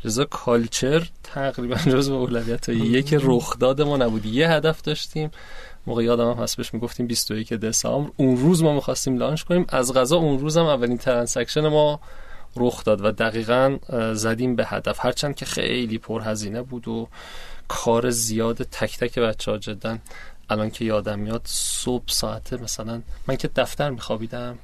[0.05, 4.25] لذا culture تقریبا جز اولویت یک رخداد ما نبود.
[4.25, 5.31] یه هدف داشتیم.
[5.87, 8.11] موقع یادم هم هست بهش می‌گفتیم 21 دسامبر.
[8.17, 9.65] اون روز ما می‌خواستیم launch کنیم.
[9.69, 11.99] از قضا اون روز هم اولین transaction ما
[12.55, 13.77] رخ داد و دقیقا
[14.13, 15.05] زدیم به هدف.
[15.05, 17.07] هرچند که خیلی پرهزینه بود و
[17.67, 19.97] کار زیاد تک تک بچه ها جدا
[20.49, 24.57] الان که یادم میاد صبح ساعته مثلا من که دفتر میخوابیدم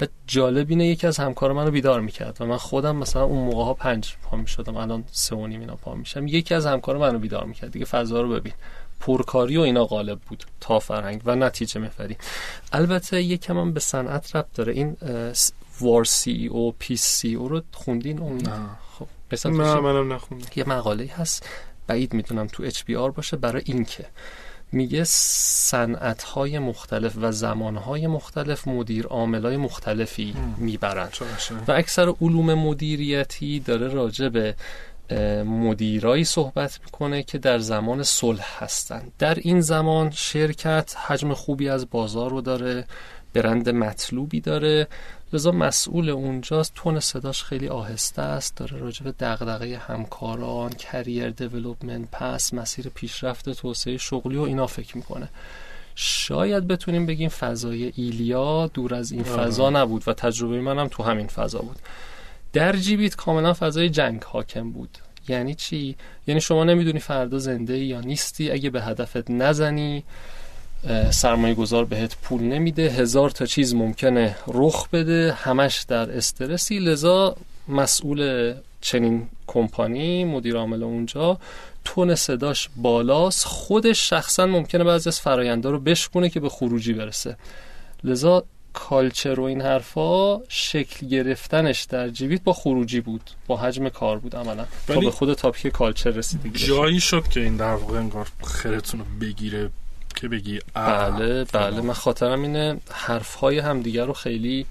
[0.00, 3.64] و جالب اینه یکی از همکار منو بیدار می‌کرد و من خودم مثلا اون موقع
[3.64, 6.26] ها پنج پا می‌شدم الان سه و نیم اینا پا میشم.
[6.26, 7.72] یکی از همکار منو بیدار می‌کرد.
[7.72, 8.52] دیگه فضا رو ببین.
[9.00, 12.16] پرکاری و اینا غالب بود تا فرهنگ و نتیجه مفری
[12.72, 14.72] البته یکم هم به صنعت ربط داره.
[14.72, 14.96] این
[15.82, 18.58] وار سی او پی سی او رو خوندین اون نه.
[18.98, 20.46] خب مثلا نه منم نخوندم.
[20.56, 21.46] یه مقاله هست
[21.86, 24.04] بعید می‌دونم تو اچ بی آر باشه برای اینکه
[24.72, 31.08] میگه صنعت های مختلف و زمان های مختلف مدیر عامل های مختلفی می‌برن.
[31.68, 34.54] و اکثر علوم مدیریتی داره راجع به
[35.44, 39.02] مدیرایی صحبت می‌کنه که در زمان صلح هستن.
[39.18, 42.84] در این زمان شرکت حجم خوبی از بازار رو داره
[43.34, 44.88] برند مطلوبی داره
[45.32, 46.72] لذا مسئول اونجاست.
[46.74, 48.56] تون صداش خیلی آهسته است.
[48.56, 54.96] داره راجع به دغدغه همکاران کریر دیولپمنت پس مسیر پیشرفت توسعه شغلی و اینا فکر
[54.96, 55.28] می‌کنه.
[55.94, 61.26] شاید بتونیم بگیم فضای ایلیا دور از این فضا نبود و تجربه منم تو همین
[61.26, 61.78] فضا بود.
[62.52, 64.98] در جیبیت کاملا فضای جنگ حاکم بود.
[65.28, 68.50] یعنی چی؟ یعنی شما نمی‌دونی فردا زنده یا نیستی.
[68.50, 70.04] اگه به هدفت نزنی
[71.10, 72.88] سرمایه گذار بهت پول نمیده.
[72.88, 75.32] هزار تا چیز ممکنه رخ بده.
[75.32, 76.78] همش در استرسی.
[76.78, 77.36] لذا
[77.68, 81.38] مسئول چنین کمپانی مدیر عامل اونجا
[81.84, 83.44] تون صداش بالاست.
[83.44, 87.36] خودش شخصا ممکنه بعضی از فراینده رو بشکونه که به خروجی برسه.
[88.04, 93.30] لذا کالچر و این حرفا شکل گرفتنش در جیبیت با خروجی بود.
[93.46, 94.64] با حجم کار بود عملا.
[94.86, 96.66] تا به خود تاپیک کالچر رسیدگی.
[96.66, 99.70] جایی شد که این در واقع انگار خیرتون رو بگیره
[100.22, 101.80] که بگی؟ بله بله.
[101.80, 104.66] من خاطرم اینه حرفهای همدیگر رو خیلی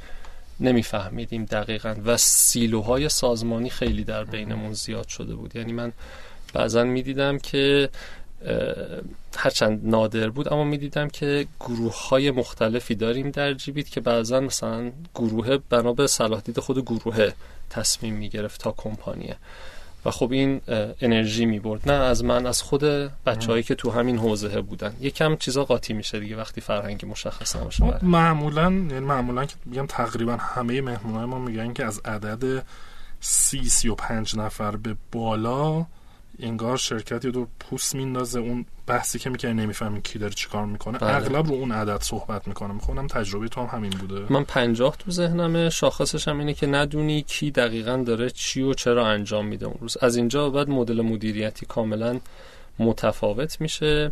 [0.60, 5.56] نمیفهمیدیم دقیقا و سیلوهای سازمانی خیلی در بینمون زیاد شده بود.
[5.56, 5.92] یعنی من
[6.54, 7.90] بعضا می‌دیدم که
[9.38, 14.92] هرچند نادر بود اما می‌دیدم که گروه های مختلفی داریم در جیبیت که بعضا مثلا
[15.16, 17.32] گروه بنا به صلاح دید خود گروه
[17.70, 19.36] تصمیم می‌گرفت تا کمپانیه.
[20.06, 20.62] و خب این
[21.02, 22.84] انرژی می برد نه از من از خود
[23.26, 24.94] بچههایی که تو همین حوزه بودن.
[25.02, 27.86] یکم چیزا قاطی میشه دیگه وقتی فرهنگی مشخص نباشه.
[27.86, 32.66] خب، معمولا یعنی معمولا که میگم تقریبا همه مهمونای ما میگن که از عدد
[33.20, 35.86] سی سی و پنج نفر به بالا
[36.42, 40.98] انگار شرکت یه دور پوست میندازه اون بحثی که می‌کنه نمی‌فهمی کی داره چیکار می‌کنه.
[40.98, 41.16] بله.
[41.16, 42.74] اغلب رو اون عدد صحبت می‌کنه.
[42.74, 44.34] می‌خونم تجربه تو هم همین بوده.
[44.34, 45.70] من پنجاه تو ذهنمه.
[45.70, 49.98] شاخصش هم اینه که ندونی کی دقیقا داره چی و چرا انجام میده اون روز.
[49.98, 52.20] از اینجا بعد مدل مدیریتی کاملا
[52.80, 54.12] متفاوت میشه.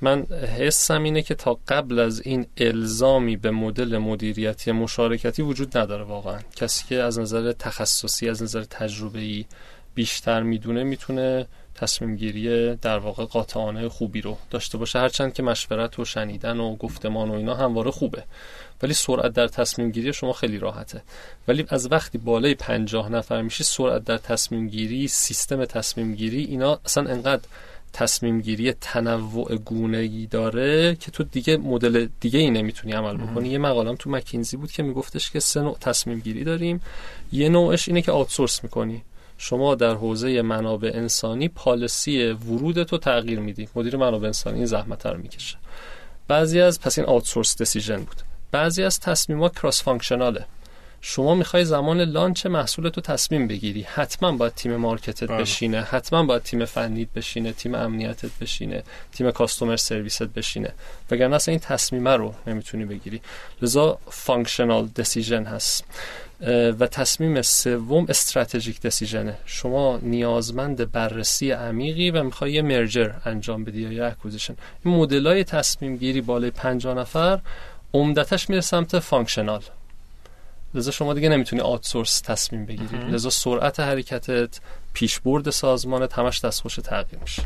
[0.00, 0.26] من
[0.58, 6.38] حسم اینه که تا قبل از این الزامی به مدل مدیریتی مشارکتی وجود نداره واقعا.
[6.56, 9.44] کسی که از نظر تخصصی از نظر تجربه‌ای
[9.94, 14.98] بیشتر می‌دونه می‌تونه تصمیم گیری در واقع قاطعانه خوبی رو داشته باشه.
[14.98, 18.24] هرچند که مشورت و شنیدن و گفتمان و اینا همواره خوبه.
[18.82, 21.02] ولی سرعت در تصمیم گیری شما خیلی راحته.
[21.48, 26.80] ولی از وقتی بالای پنجاه نفر میشی سرعت در تصمیم گیری سیستم تصمیم گیری اینا
[26.84, 27.42] اصلا انقدر
[27.92, 33.48] تصمیم گیری تنوع گونه ای داره که تو دیگه مدل دیگه ای نمی‌تونی عمل بکنی.
[33.48, 36.80] یه مقالم تو مکینزی بود که میگفتش که سه نوع تصمیم گیری داریم.
[37.32, 39.02] یه نوعش اینه که outsource می‌کنی.
[39.38, 43.68] شما در حوزه منابع انسانی policy ورود تو تغییر میدی.
[43.74, 45.56] مدیر منابع انسانی این زحمت رو می‌کشه.
[46.28, 48.16] بعضی از پس این outsource decision بود.
[48.52, 50.44] بعضی از تصمیمات cross functional ه
[51.00, 53.82] شما می‌خوای زمان launch محصول تو تصمیم بگیری.
[53.82, 55.40] حتما باید تیم market ت بله.
[55.40, 55.80] بشینه.
[55.80, 60.72] حتما باید تیم فنیت بشینه تیم امنیتت بشینه تیم customer service ت بشینه.
[61.10, 63.20] وگرنه اصلا این تصمیمه رو نمی‌تونی بگیری.
[63.62, 65.84] لذا functional decision هست.
[66.40, 73.64] و تصمیم سوم strategic decision ه شما نیازمند بررسی عمیقی و می‌خوای یه merger انجام
[73.64, 77.40] بدی یا یه acquisition این مدلای تصمیم گیری بالای 50 نفر
[77.94, 79.62] عمدتش میره سمت functional
[80.74, 82.98] لذا شما دیگه نمی‌تونی outsource تصمیم بگیری.
[82.98, 84.60] لذا سرعت حرکتت
[84.92, 87.42] پیشبرد سازمانت همش دستخوش تغییر میشه.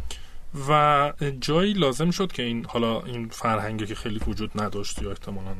[0.68, 5.54] و جایی لازم شد که این حالا این فرهنگی که خیلی وجود نداشت یا احتمالا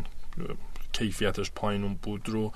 [0.92, 2.52] کیفیتش پایین بود رو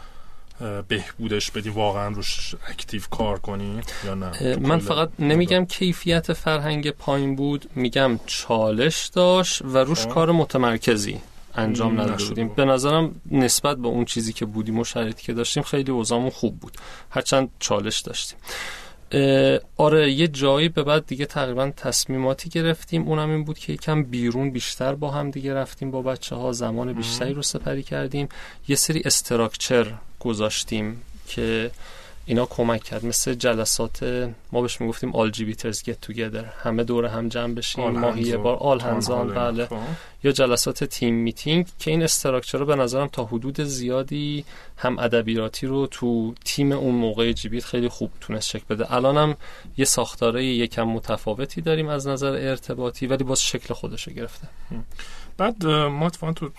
[0.89, 7.37] بهبودش بدی واقعا روش اکتیو کار کنی یا نه؟ من فقط نمیگم کیفیت فرهنگ پایین
[7.37, 11.21] بود میگم چالش داشت و روش کار متمرکزی
[11.55, 12.49] انجام نداده بودیم.
[12.49, 16.61] به نظرم نسبت به اون چیزی که بودیم و شرایطی که داشتیم خیلی اوضاعمون خوب
[16.61, 16.73] بود.
[17.11, 18.39] هرچند چالش داشتیم.
[19.77, 23.03] آره یه جایی به بعد دیگه تقریبا تصمیماتی گرفتیم.
[23.03, 26.93] اونم این بود که یکم بیرون بیشتر با هم دیگه رفتیم با بچه ها زمان
[26.93, 28.29] بیشتری رو سپری کردیم.
[28.69, 31.71] یه سری structure گذاشتیم که
[32.27, 33.07] اینا کمک کرد.
[33.07, 34.03] مثل جلسات
[34.53, 38.57] ما بهش می‌گفتیم all Jibiters get together همه دور هم جمع بشیم ماهی یه بار
[38.57, 39.67] all hands ان بله.
[39.67, 39.77] خب.
[40.25, 44.45] یا جلسات team meeting که این structure رو به نظرم تا حدود زیادی
[44.77, 48.95] هم ادبیاتی رو تو تیم اون موقع جیبیت خیلی خوب تونست شکل بده.
[48.95, 49.37] الانم
[49.77, 54.49] یه ساختاره یکم متفاوتی داریم از نظر ارتباطی ولی باز شکل خودش رو گرفته
[55.37, 56.51] بعد ما اتفاقا تو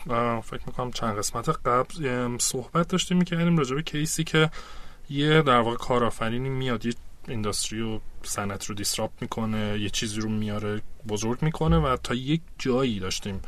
[0.42, 4.50] فکر می‌کنم چند قسمت قبل صحبت داشتیم می‌کردیم راجع به کیسی که
[5.10, 6.94] یه در واقع کارآفرینی میاد یه
[7.28, 12.42] اینداستری و صنعت رو دیسراپ می‌کنه یه چیزی رو میاره بزرگ می‌کنه و تا یک
[12.58, 13.42] جایی داشتیم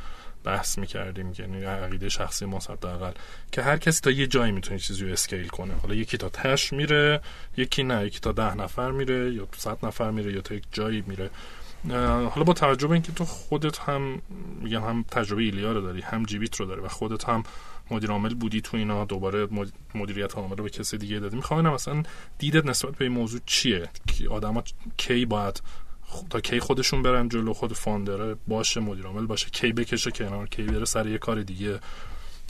[0.43, 3.11] بحث می‌کردیم یعنی عقیده شخصی ما حداقل
[3.51, 5.73] که هر کسی تا یه جایی می‌تونه چیزی رو اسکیل کنه.
[5.73, 7.21] حالا یکی تا تش میره
[7.57, 11.03] یکی نه یکی تا ده نفر میره یا صد نفر میره یا تا یک جایی
[11.07, 11.29] میره.
[12.29, 14.21] حالا با توجه به اینکه تو خودت هم
[14.61, 17.43] میگم هم تجربه ایلیا رو داری هم جیبیت رو داری و خودت هم
[17.91, 19.47] مدیر عامل بودی تو اینا دوباره
[19.95, 22.03] مدیریت عامل رو به کسی دیگه دادی می‌خوام مثلا
[22.37, 24.63] دیدت نسبت به این موضوع چیه؟ که آدما
[24.97, 25.61] کی باید
[26.29, 30.63] تا کی خودشون برن جلو خود فاندره باشه مدیر عامل باشه کی بکشه کنار کی
[30.63, 31.79] بره سر یه کار دیگه؟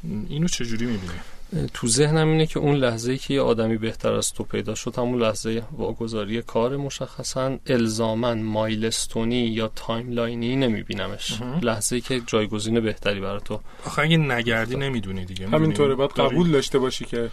[0.04, 1.14] اینو چجوری می‌بینی؟
[1.74, 4.98] تو ذهنم اینه که اون لحظه ای که یه آدمی بهتر از تو پیدا شد
[4.98, 11.42] همون لحظه واگذاری کار مشخصا الزامن milestone ی یا timeline ی نمیبینمش.
[11.62, 13.60] لحظه ای که جایگزین بهتری برای تو.
[13.86, 15.96] آخه اگه نگردی نمی‌دونی دیگه همینطوره.
[15.96, 17.30] باید قبول داشته باشی که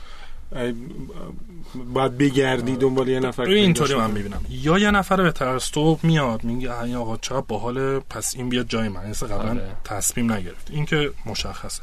[1.95, 4.41] باید بگردی دنبال یه نفر اینطوری من می‌بینم.
[4.51, 8.69] یا یه نفر بهتر از تو میاد میگه ای آقا چرا باحال پس این بیاد
[8.69, 9.11] جای من.
[9.11, 9.77] مثل قبلا آره.
[9.85, 10.71] تصمیم نگرفت.
[10.71, 11.83] این که مشخصه.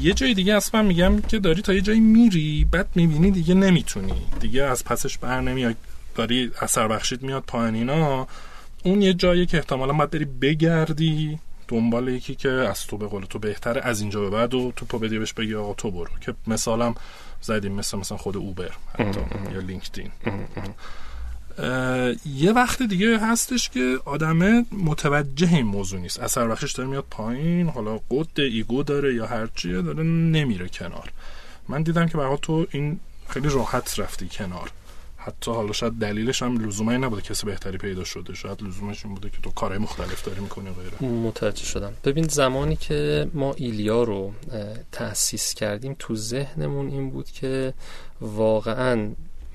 [0.00, 4.22] یه جای دیگه اصلا میگم که داری تا یه جایی میری بعد می‌بینی دیگه نمی‌تونی.
[4.40, 5.76] دیگه از پسش بر نمیاد
[6.14, 8.26] داری اثر بخشیت میاد پایین اینا.
[8.84, 13.24] اون یه جایی که احتمالا باید بری بگردی دنبال یکی که از تو به قول
[13.24, 16.10] تو بهتره از اینجا به بعد و تو پا بدی بهش بگی آقا تو برو.
[16.20, 16.94] که مثالم
[17.40, 19.20] زدیم مثل مثلا خود اوبر حتی
[19.54, 20.10] یا لینکدین.
[22.36, 26.20] یه وقت دیگه هستش که آدم متوجه این موضوع نیست.
[26.20, 31.12] اثر بخشیش داره میاد پایین حالا قد ego داره یا هرچیه داره نمیره کنار.
[31.68, 34.70] من دیدم که برای تو این خیلی راحت رفتی کنار.
[35.16, 38.34] حتی حالا شاید دلیلش هم لزومی نبوده کسی بهتری پیدا شده.
[38.34, 41.12] شاید لزومش این بوده که تو کارهای مختلف داری می‌کنی غیره.
[41.12, 41.92] متوجه شدم.
[42.04, 44.32] ببین زمانی که ما ایلیا رو
[44.92, 47.74] تأسیس کردیم تو ذهنمون این بود که
[48.20, 49.08] واقعا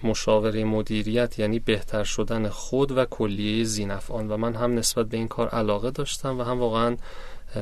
[0.03, 4.31] مشاوره مدیریت یعنی بهتر شدن خود و کلیه زینفعان.
[4.31, 6.97] و من هم نسبت به این کار علاقه داشتم و هم واقعا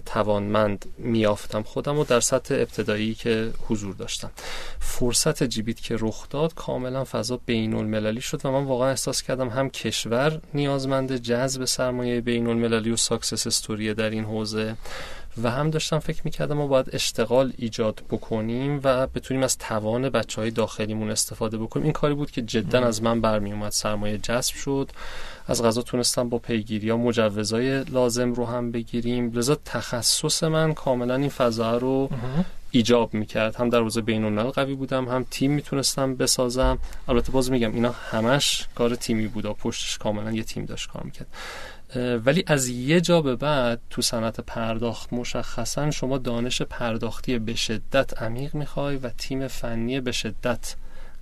[0.05, 4.31] توانمند میافتم خودم و در سطح ابتدایی که حضور داشتم.
[4.79, 9.49] فرصت جیبیت که رخ داد کاملا فضا بین المللی شد و من واقعا احساس کردم
[9.49, 14.75] هم کشور نیازمند جذب سرمایه بین المللی و success story در این حوزه
[15.43, 20.41] و هم داشتم فکر می‌کردم ما باید اشتغال ایجاد بکنیم و بتونیم از توان بچه
[20.41, 21.83] های داخلیمون استفاده بکنیم.
[21.83, 24.91] این کاری بود که جدا از من برمی اومد سرمایه جذب شد.
[25.47, 29.31] از غذا تونستم با پیگیری ها مجوزهای لازم رو هم بگیریم.
[29.31, 32.09] لذا تخصص من کاملا این فضا رو
[32.71, 33.55] ایجاب می‌کرد.
[33.55, 36.77] هم در حوزه بین قوی بودم هم تیم می‌تونستم بسازم.
[37.07, 41.03] البته باز میگم اینا همش کار تیمی بود و پشتش کاملا یه تیم داشت کار
[41.03, 41.27] می‌کرد.
[42.25, 48.21] ولی از یه جا به بعد تو صنعت پرداخت مشخصا شما دانش پرداختی به شدت
[48.21, 50.75] عمیق می‌خوای و تیم فنی به شدت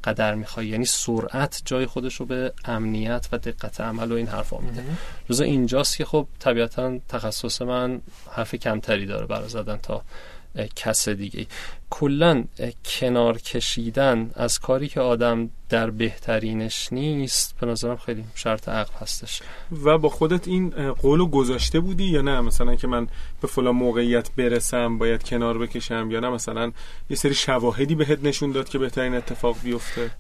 [0.03, 0.67] قدر می‌خوای.
[0.67, 4.83] یعنی سرعت جای خودش رو به امنیت و دقت عمل و این حرفا میده.
[5.27, 10.03] روز اینجاست که خب طبیعتا تخصص من حرف کمتری داره برای زدن تا
[10.75, 11.45] کس دیگه.
[11.89, 12.43] کلا
[12.85, 19.41] کنار کشیدن از کاری که آدم در بهترینش نیست به نظرم خیلی شرط عقل هستش.
[19.83, 23.07] و با خودت این قولو گذاشته بودی یا نه؟ مثلا که من
[23.41, 26.71] به فلان موقعیت برسم باید کنار بکشم یا نه؟ مثلا
[27.09, 30.11] یه سری شواهدی بهت نشون داد که بهترین اتفاق بیفته.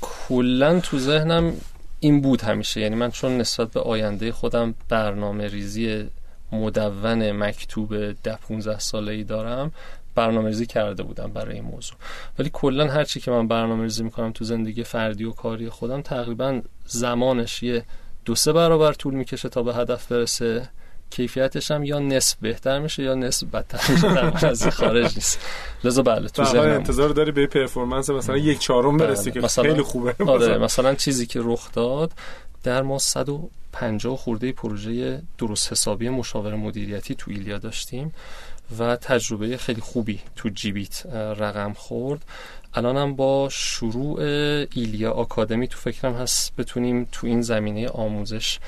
[0.00, 1.52] کلا تو ذهنم
[2.00, 2.80] این بود همیشه.
[2.80, 6.04] یعنی من چون نسبت به آینده خودم برنامه ریزی
[6.52, 9.72] مدون مکتوب ده 15 ساله ای دارم.
[10.14, 11.96] برنامه ریزی کرده بودم برای این موضوع.
[12.38, 16.02] ولی کلا هر چی که من برنامه ریزی می‌کنم تو زندگی فردی و کاری خودم
[16.02, 17.84] تقریبا زمانش یه
[18.24, 20.68] دو سه برابر طول می‌کشه تا به هدف برسه.
[21.10, 25.40] کیفیتش هم یا نصف بهتر میشه یا نصف بدتر میشه در از خارج نیست.
[25.84, 26.70] لذا بله تو ذهنم.
[26.70, 29.40] انتظار داری به پرفورمنس مثلا یک چهارم برسی بله.
[29.40, 30.14] که مثلا خیلی خوبه.
[30.26, 32.12] آره مثلا چیزی که رخ داد
[32.62, 38.12] در ما 150 خورده پروژه درست حسابی مشاور مدیریتی تو ایلیا داشتیم
[38.78, 42.24] و تجربه خیلی خوبی تو جیبیت رقم خورد.
[42.74, 44.20] الانم با شروع
[44.74, 48.58] ایلیا آکادمی تو فکرم هست بتونیم تو این زمینه آموزش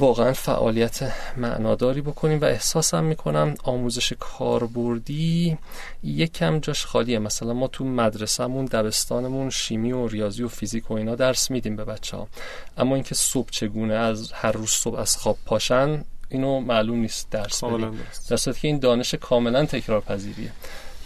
[0.00, 5.58] واقعا فعالیت معناداری بکنیم و احساسم می‌کنم آموزش کاربردی
[6.04, 7.18] یکم جاش خالیه.
[7.18, 11.84] مثلا ما تو مدرسهمون دبستانمون شیمی و ریاضی و فیزیک و اینا درس میدیم به
[11.84, 12.28] بچه ها
[12.76, 17.64] اما اینکه صبح چگونه از هر روز صبح از خواب پاشن اینو معلوم نیست درس
[17.64, 17.98] بدیم
[18.30, 20.52] در که این دانش کاملا تکرار پذیریه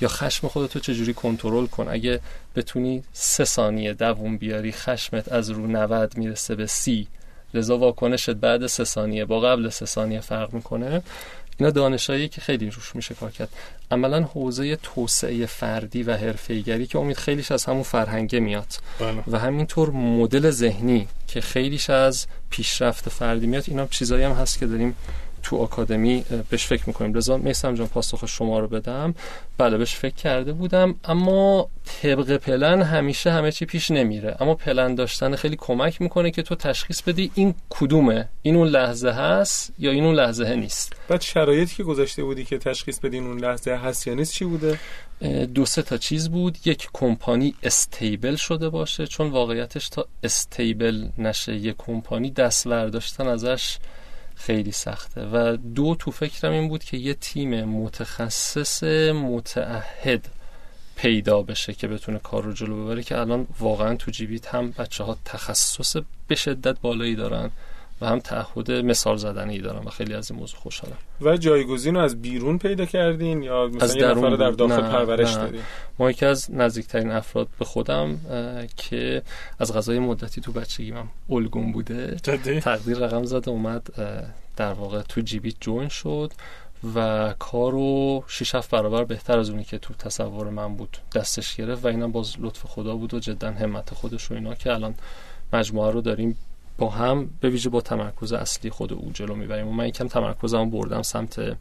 [0.00, 2.20] یا خشم خودتو چجوری کنترل کن؟ اگه
[2.56, 7.08] بتونی سه ثانیه دووم بیاری خشمت از رو 90 می‌رسه به سی.
[7.54, 11.02] لذا واکنشت بعد سه ثانیه با قبل سه ثانیه فرق می‌کنه.
[11.58, 13.48] اینا دانشایی که خیلی روش میشه کار کرد.
[13.90, 18.66] عملا حوزه توسعه فردی و حرفه‌ایگری که امید خیلیش از همون فرهنگه میاد.
[19.00, 19.24] بله.
[19.26, 24.66] و همینطور مدل ذهنی که خیلیش از پیشرفت فردی میاد اینا چیزایی هم هست که
[24.66, 24.96] داریم
[25.44, 27.14] تو آکادمی بهش فکر می‌کنیم.
[27.14, 29.14] لذا میسم جان پاسخ شما رو بدم.
[29.58, 30.94] بله بهش فکر کرده بودم.
[31.04, 31.68] اما
[32.02, 34.36] طبق پلن همیشه همه چی پیش نمیره.
[34.40, 38.28] اما پلن داشتن خیلی کمک می‌کنه که تو تشخیص بدی این کدومه.
[38.42, 40.92] این اون لحظه هست یا این اون لحظه نیست.
[41.08, 44.44] بعد شرایطی که گذاشته بودی که تشخیص بدی این اون لحظه هست یا نیست چی
[44.44, 44.78] بوده؟
[45.54, 46.58] دو سه تا چیز بود.
[46.64, 49.06] یک کمپانی استیبل شده باشه.
[49.06, 53.78] چون واقعیتش تا استیبل نشه یک کمپانی دست داشتن ازش
[54.34, 55.28] خیلی سخته.
[55.32, 60.28] و دو تو فکرم این بود که یه تیم متخصص متعهد
[60.96, 65.04] پیدا بشه که بتونه کار رو جلو ببره که الان واقعا تو جیبیت هم بچه
[65.04, 65.96] ها تخصص
[66.28, 67.50] به شدت بالایی دارن.
[68.00, 70.96] و هم تعهد مثال زدنی دارم و خیلی از این موضوع خوشحالم.
[71.20, 74.90] و جایگزین رو از بیرون پیدا کردین یا مثلا از یه نفر در داخل نه،
[74.90, 75.60] پرورش دادین؟
[75.98, 78.18] ما یکی از نزدیکترین افراد به خودم
[78.76, 79.22] که
[79.58, 82.14] از غذای مدتی تو بچگی من الگون بوده.
[82.14, 83.88] تقدیر رقم زده اومد
[84.56, 86.32] در واقع تو جیبیت جوین شد
[86.94, 91.84] و کارو شیش هفت برابر بهتر از اونی که تو تصور من بود دستش گرفت
[91.84, 94.94] و اینم باز لطف خدا بود و جدا همت خودش و اینا که الان
[95.52, 96.38] مجموعه رو داریم
[96.78, 99.68] با هم به ویژه با تمرکز اصلی خود او جلو می‌بریم.
[99.68, 101.56] و من یکم تمرکزمو بردم سمت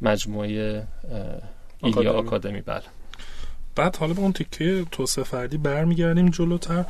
[0.00, 0.86] مجموعه
[1.82, 2.60] ایلیا آکادمی.
[2.60, 2.82] بله.
[3.76, 6.84] بعد حالا به اون تیکه توسعه فردی برمیگردیم جلوتر.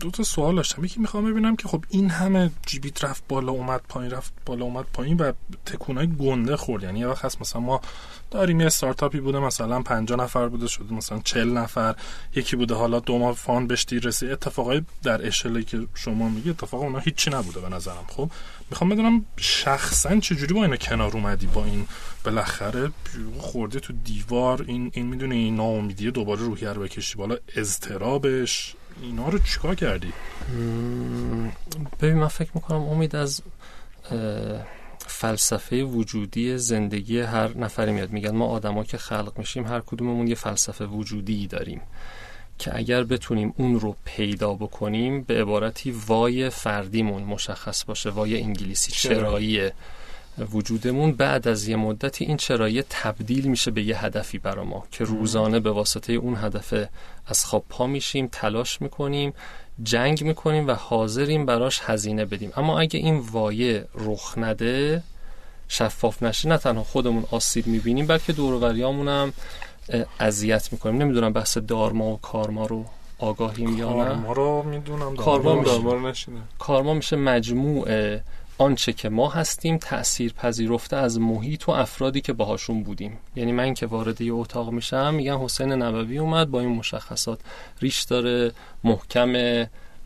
[0.00, 0.84] دو تا سوال داشتم.
[0.84, 4.84] یکی می‌خوام ببینم که خب این همه جیبیت رفت بالا اومد پایین رفت بالا اومد
[4.92, 5.32] پایین و
[5.66, 6.82] تکونای گنده خورد.
[6.82, 7.80] یعنی یه وقت هست مثلا ما
[8.30, 11.94] داریم یه استارتاپی بوده مثلا 50 نفر بوده شده مثلا 40 نفر.
[12.34, 14.30] یکی بوده حالا دو ماه فان بهش رسید.
[14.30, 18.04] اتفاقای در اشلی که شما میگی اتفاق اونا هیچی نبوده به نظرم.
[18.08, 18.30] خب
[18.70, 21.86] می‌خوام بدونم شخصا چجوری با اینا کنار اومدی؟ با این
[22.24, 22.90] بالاخره
[23.38, 28.74] خورده تو دیوار این این می‌دونه این ناامیدی دوباره روحیه رو بکشی بالا اضطرابش.
[29.02, 30.12] اینا رو چیکار کردی؟
[32.00, 33.42] ببین من فکر می‌کنم امید از
[34.98, 38.10] فلسفه وجودی زندگی هر نفری میاد.
[38.10, 41.80] میگن ما آدما که خلق میشیم هر کدوممون یه فلسفه وجودی داریم
[42.58, 48.92] که اگر بتونیم اون رو پیدا بکنیم به عبارتی وای فردیمون مشخص باشه وای انگلیسی
[48.92, 49.70] چرایی
[50.52, 55.04] وجودمون بعد از یه مدتی این چرایی تبدیل میشه به یه هدفی برا ما که
[55.04, 56.74] روزانه به واسطه اون هدف
[57.26, 59.32] از خواب پا میشیم تلاش می‌کنیم
[59.82, 62.52] جنگ می‌کنیم و حاضریم براش هزینه بدیم.
[62.56, 65.02] اما اگه این وایه رخ نده
[65.68, 69.32] شفاف نشه نه تنها خودمون آسیب می‌بینیم بلکه دوروریامون هم
[70.20, 71.02] اذیت می‌کنیم.
[71.02, 72.84] نمی‌دونم بحث دارما و کارما رو
[73.18, 73.94] آگاهیم یا نه.
[73.94, 75.16] کارما رو می‌دونم
[76.58, 77.16] کارما میشه.
[77.16, 78.22] مجموعه
[78.58, 83.18] آنچه که ما هستیم تأثیر پذیرفته از محیط و افرادی که باهاشون بودیم.
[83.36, 87.40] یعنی من که وارد یه اتاق میشم میگن حسین نبوی اومد با این مشخصات.
[87.80, 88.52] ریش داره
[88.84, 89.28] محکم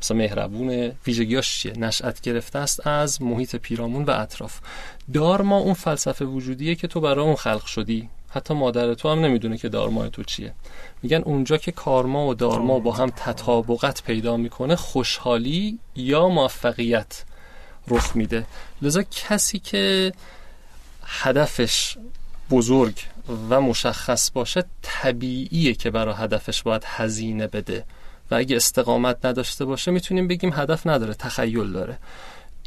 [0.02, 0.92] مثلا مهربون.
[1.06, 4.60] ویژگیاش چیه؟ نشأت گرفته است از محیط پیرامون و اطراف.
[5.12, 8.08] دارما اون فلسفه وجودیه که تو برای اون خلق شدی.
[8.30, 10.52] حتی مادر تو هم نمی‌دونه که دارمای تو چیه.
[11.02, 17.24] میگن اونجا که کارما و دارما با هم تطابقت پیدا می‌کنه خوشحالی یا موفقیت.
[17.88, 18.46] رخ میده.
[18.82, 20.12] لذا کسی که
[21.04, 21.96] هدفش
[22.50, 22.94] بزرگ
[23.50, 27.84] و مشخص باشه طبیعیه که برای هدفش باید هزینه بده.
[28.30, 31.98] و اگه استقامت نداشته باشه می‌تونیم بگیم هدف نداره تخیل داره.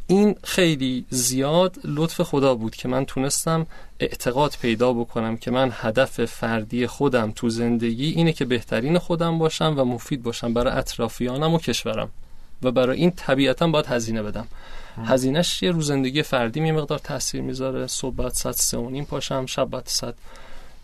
[0.07, 3.67] این خیلی زیاد لطف خدا بود که من تونستم
[3.99, 9.73] اعتقاد پیدا بکنم که من هدف فردی خودم تو زندگی اینه که بهترین خودم باشم
[9.77, 12.09] و مفید باشم برای اطرافیانم و کشورم.
[12.63, 14.47] و برای این طبیعتا باید هزینه بدم.
[14.97, 17.87] هزینهش یه رو زندگی فردی می مقدار تاثیر می‌ذاره.
[17.87, 20.15] صبح بعد ساعت سه و نیم پاشم شب بعد ساعت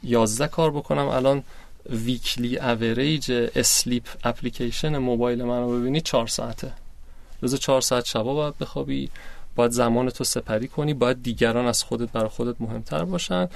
[0.03, 1.07] یازده کار بکنم.
[1.07, 1.43] الان
[1.89, 6.71] weekly average sleep اپلیکیشن موبایل منو ببینی چهار ساعته.
[7.41, 9.09] روز چهار ساعت شبا باید بخوابی
[9.55, 13.47] باید زمان تو سپری کنی باید دیگران از خودت برای خودت مهمتر باشن.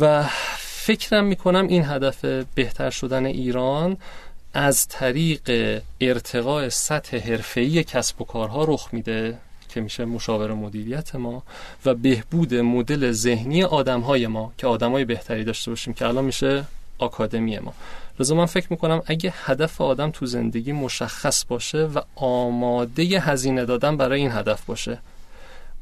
[0.00, 0.24] و
[0.58, 2.24] فکرم می‌کنم این هدف
[2.54, 3.96] بهتر شدن ایران
[4.54, 9.38] از طریق ارتقاء سطح حرفه‌ای کسب و کارها رخ میده.
[9.74, 11.42] که میشه مشاور مدیریت ما
[11.84, 16.64] و بهبود مدل ذهنی آدمهای ما که آدمای بهتری داشته باشیم که الان میشه
[16.98, 17.74] آکادمی ما.
[18.20, 23.96] لذا من فکر می‌کنم اگه هدف آدم تو زندگی مشخص باشه و آماده هزینه دادن
[23.96, 24.98] برای این هدف باشه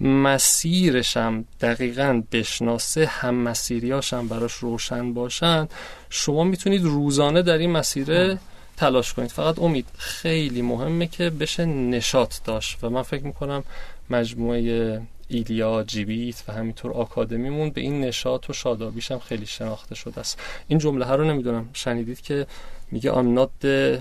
[0.01, 5.69] مسیرش هم دقیقا بشناسه هم مسیریاش هم براش روشن باشن
[6.11, 8.39] شما می‌تونید روزانه در این مسیر
[8.83, 9.31] تلاش کنید.
[9.31, 13.65] فقط امید خیلی مهمه که بشه نشاط داشت و من فکر می‌کنم
[14.11, 20.21] مجموعه ایلیا جیبیت و همینطور آکادمیمون به این نشاط و شادابیش هم خیلی شناخته شده
[20.21, 20.39] است.
[20.69, 21.69] این جمله ها رو نمی‌دونم.
[21.73, 22.47] شنیدید که
[22.91, 24.01] میگه I'm not the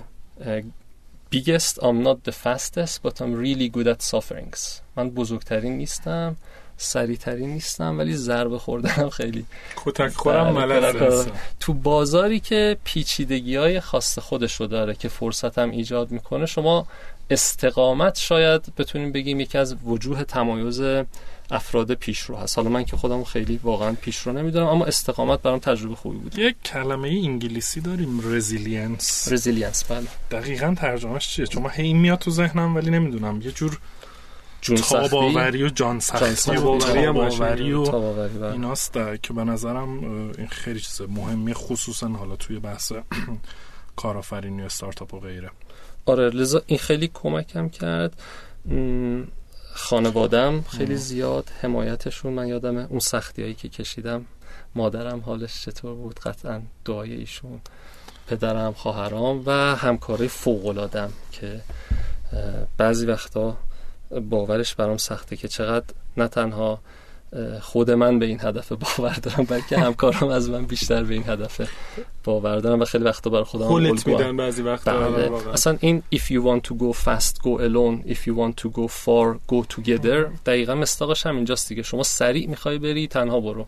[1.36, 4.60] biggest I'm not the fastest but I'm really good at sufferings.
[4.96, 6.36] من بزرگترین نیستم.
[6.84, 11.26] سریعترین نیستم ولی ضربه خوردنم خیلی کتک خورم بله،
[11.60, 16.88] تو بازاری که پیچیدگی های خاص خودش رو داره که فرصت هم ایجاد می‌کنه شما
[17.30, 20.82] استقامت شاید بتونیم بگیم یکی از وجوه تمایز
[21.52, 22.58] افراد پیشرو هست.
[22.58, 26.40] حالا من که خودم خیلی واقعا پیشرو نمی‌دونم اما استقامت برام تجربه خوبی بود.
[26.40, 30.08] یک کلمه انگلیسی داریم resilience resilience بله.
[30.32, 33.42] دقیقا ترجمهش چیه؟ چون من هی میاد تو ذهنم ولی نمی‌دونم.
[33.42, 33.80] یه جور
[34.62, 38.52] جون تاب‌آوری و جان سختی و تاب‌آوری و بله.
[38.52, 38.94] ایناست
[39.24, 40.04] که به نظرم
[40.38, 42.92] این خیلی چیز مهمی خصوصا حالا توی بحث
[43.96, 45.50] کارآفرینی و استارتاپ و غیره.
[46.06, 48.22] آره لذا این خیلی کمکم کرد.
[49.74, 54.26] خانوادم خیلی زیاد حمایتشون من یادم اون سختی هایی که کشیدم
[54.76, 57.62] مادرم حالش چطور بود؟ قطعا دعای ایشون
[58.28, 60.90] پدرم خواهرام و همکارای فوق
[61.32, 61.62] که
[62.78, 63.58] بعضی وقتا
[64.20, 65.86] باورش برام سخته که چقدر
[66.18, 66.80] نه تنها
[67.62, 71.70] خود من به این هدف باور دارم بلکه همکارم از من بیشتر به این هدف
[72.24, 75.50] باور دارم و خیلی وقتا برای خودم خولت میدن بعضی وقتا بله.
[75.54, 78.88] اصلا این if you want to go fast go alone if you want to go
[78.88, 81.84] far go together دقیقا مستاقش هم اینجاست دیگه.
[81.84, 83.66] شما سریع می‌خوای بری تنها برو.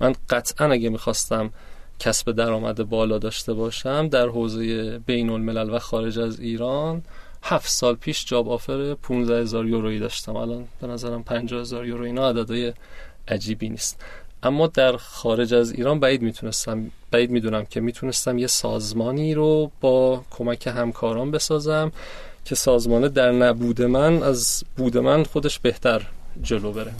[0.00, 1.50] من قطعا اگه می‌خواستم
[1.98, 7.02] کسب درآمد بالا داشته باشم در حوزه بین الملل و خارج از ایران
[7.42, 10.36] هفت سال پیش جاب آفر 15 هزار یورویی داشتم.
[10.36, 12.72] الان به نظرم 50 هزار یورو اینا عددهای
[13.28, 14.00] عجیبی نیست.
[14.42, 20.24] اما در خارج از ایران بعید می‌تونستم بعید می‌دونم که می‌تونستم یه سازمانی رو با
[20.30, 21.92] کمک همکاران بسازم
[22.44, 26.06] که سازمانه در نبود من از بود من خودش بهتر
[26.42, 26.92] جلو بره.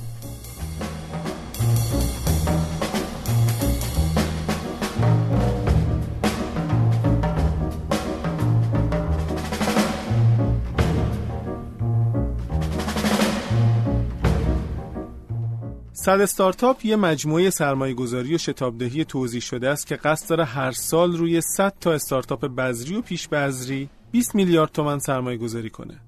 [16.04, 20.70] صد استارتاپ یه مجموعه سرمایه گذاری و شتابدهی توضیح شده است که قصد داره هر
[20.70, 26.00] سال روی 100 تا استارتاپ بذری و پیش بذری 20 میلیارد تومن سرمایه گذاری کنه.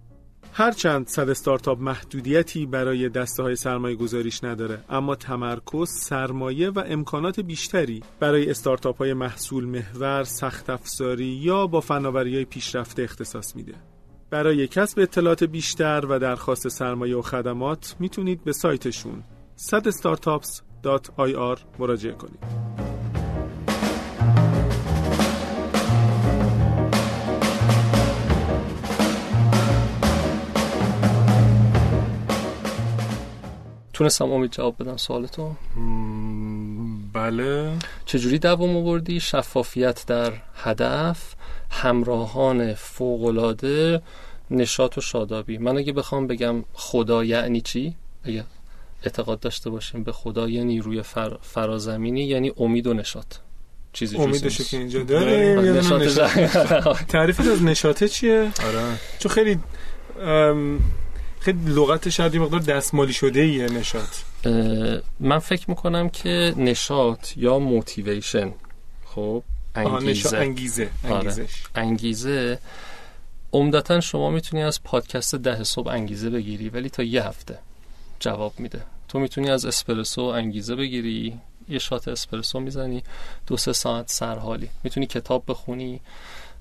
[0.53, 7.41] هرچند صد استارتاپ محدودیتی برای دسته های سرمایه گذاریش نداره اما تمرکز سرمایه و امکانات
[7.41, 13.75] بیشتری برای استارتاپ های محصول محور سخت افزاری یا با فناوری های پیشرفته اختصاص میده
[14.31, 19.23] برای کسب اطلاعات بیشتر و درخواست سرمایه و خدمات می‌تونید به سایتشون
[19.57, 22.39] sadstartups.ir مراجعه کنید.
[33.93, 35.53] تونستم امید جواب بدم سوالتو
[37.13, 37.73] بله.
[38.05, 41.35] چجوری دوام آوردی؟ شفافیت در هدف
[41.71, 44.03] همراهان فوقالعاده
[44.51, 45.59] نشاط و شادابی.
[45.59, 47.95] من اگه بخوام بگم خدا یعنی چی؟
[48.25, 48.45] اگه
[49.05, 51.37] اعتقاد داشته باشیم به خدا یه نیروی فر...
[51.43, 53.35] فرازمینی یعنی امید و نشاط.
[53.93, 55.81] چیزی امیدشو که اینجا داریم
[57.09, 58.99] تعریفت از نشاطه چیه؟ آره.
[59.19, 59.59] چون خیلی
[61.41, 64.17] خیلی لغت شاید یه مقدار دستمالی شده یه نشاط
[65.21, 68.53] من فکر می‌کنم که نشاط یا موتیویشن
[69.05, 69.43] خب
[69.75, 70.39] انگیزه.
[70.39, 71.47] انگیزه آره.
[71.75, 72.59] انگیزه
[73.53, 77.59] عمدتا شما می‌تونی از پادکست ده صبح انگیزه بگیری ولی تا یه هفته
[78.21, 78.83] جواب میده.
[79.15, 81.39] تو می‌تونی از اسپرسو انگیزه بگیری
[81.69, 83.03] یه شات اسپرسو می‌زنی
[83.47, 84.69] دو سه ساعت سرحالی.
[84.85, 86.01] می‌تونی کتاب بخونی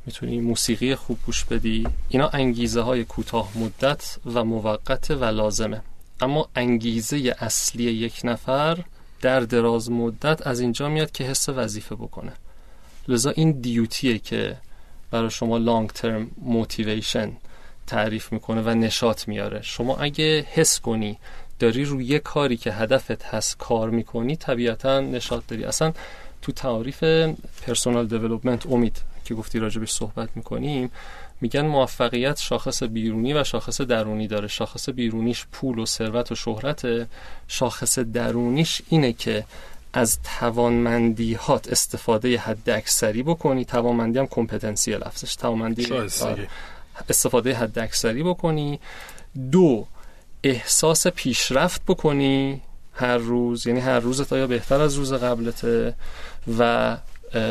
[0.06, 1.88] می‌تونی موسیقی خوب گوش بدی.
[2.10, 5.82] اینا انگیزه های کوتاه مدت و موقت و لازمه.
[6.22, 8.78] اما انگیزه اصلی یک نفر
[9.22, 12.34] در دراز مدت از اینجا میاد که حس وظیفه بکنه.
[13.08, 14.58] لذا این دیوتیه که
[15.12, 17.32] برای شما لانگ ترم موتیویشن
[17.88, 19.62] تعریف می‌کنه و نشاط میاره.
[19.62, 21.20] شما اگه حس کنی
[21.64, 25.64] داری روی یه کاری که هدفت هست کار می‌کنی طبیعتا نشاط داری.
[25.64, 25.94] اصلا
[26.42, 27.04] تو تعریف
[27.68, 30.92] personal development امید که گفتی راجع بهش صحبت می‌کنیم
[31.42, 34.48] میگن موفقیت شاخص بیرونی و شاخص درونی داره.
[34.48, 37.08] شاخص بیرونیش پول و ثروت و شهرت
[37.48, 39.46] شاخص درونیش اینه که
[39.94, 43.66] از توانمندی هات استفاده حد اکثری بکنی.
[43.66, 45.36] توانمندی هم competency لفظش.
[45.36, 46.48] توانمندی آره.
[47.10, 48.80] استفاده حد اکثری بکنی.
[49.52, 49.88] دو
[50.44, 52.62] احساس پیشرفت بکنی
[52.94, 55.96] هر روز یعنی هر روز تا یا بهتر از روز قبلته؟
[56.60, 56.98] و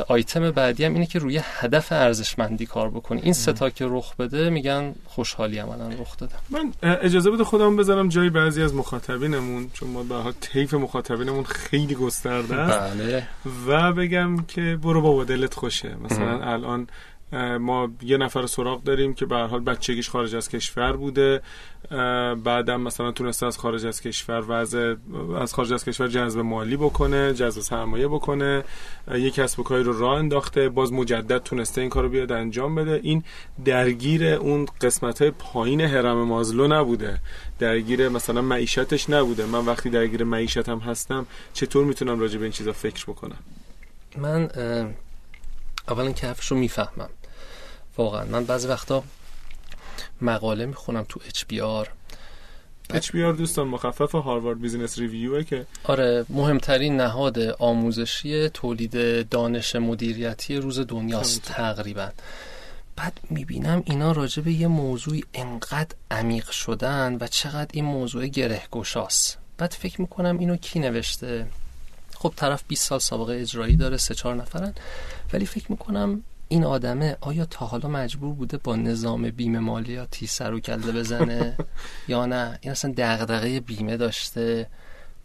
[0.08, 3.20] آیتم بعدی هم اینه که روی هدف ارزشمندی کار بکنی.
[3.20, 8.08] این ستا که رخ بده میگن خوشحالی عملا رخ داده من اجازه بده خودم بذارم
[8.08, 12.94] جای بعضی از مخاطبینمون چون ما به طیف مخاطبینمون خیلی گسترده است.
[12.94, 13.28] بله.
[13.66, 15.96] و بگم که برو بابا دلت خوشه.
[16.04, 16.86] مثلا الان
[17.60, 21.40] ما یه نفر سراغ داریم که به حال بچگیش خارج از کشور بوده.
[22.44, 24.94] بعدم مثلا تونسته از خارج از کشور وضع
[25.40, 28.64] از خارج از کشور جذب مالی بکنه جذب سرمایه بکنه.
[29.14, 30.68] یک کسب و کاری رو راه انداخته.
[30.68, 33.00] باز مجدد تونسته این کارو بیاد انجام بده.
[33.02, 33.24] این
[33.64, 37.18] درگیر اون قسمت های پایین هرم مازلو نبوده.
[37.58, 39.46] درگیر مثلا معیشتش نبوده.
[39.46, 43.38] من وقتی درگیر معیشتم هستم چطور می‌تونم راجع به این چیزا فکر بکنم؟
[44.16, 44.50] من
[45.88, 47.08] اولا که حرفش رو می‌فهمم.
[47.96, 48.24] واقعا.
[48.24, 49.04] من بعضی وقتا
[50.20, 51.88] مقاله می‌خونم تو اچ بی آر
[52.90, 59.28] اچ بی آر دوستان مخفف Harvard Business Review ه که آره مهمترین نهاد آموزشی تولید
[59.28, 62.08] دانش مدیریتی روز دنیاست تقریبا.
[62.96, 68.62] بعد می‌بینم اینا راجع به یه موضوع انقدر عمیق شدن و چقدر این موضوع گره
[68.70, 71.46] گشاست بعد فکر می‌کنم اینو کی نوشته؟
[72.14, 74.74] خب طرف 20 سال سابقه اجرایی داره سه چهار نفرن.
[75.32, 76.22] ولی فکر می‌کنم
[76.52, 81.56] این آدمه آیا تا حالا مجبور بوده با نظام بیمه مالیاتی سر و کله بزنه؟
[82.08, 84.66] یا نه؟ این اصلا دغدغه بیمه داشته.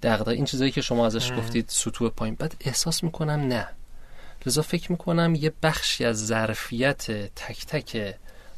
[0.03, 2.35] دغدغه این چیزایی که شما ازش گفتید سطوح پایین.
[2.35, 3.67] بعد احساس می‌کنم نه.
[4.45, 8.15] لذا فکر می‌کنم یه بخشی از ظرفیت تک تک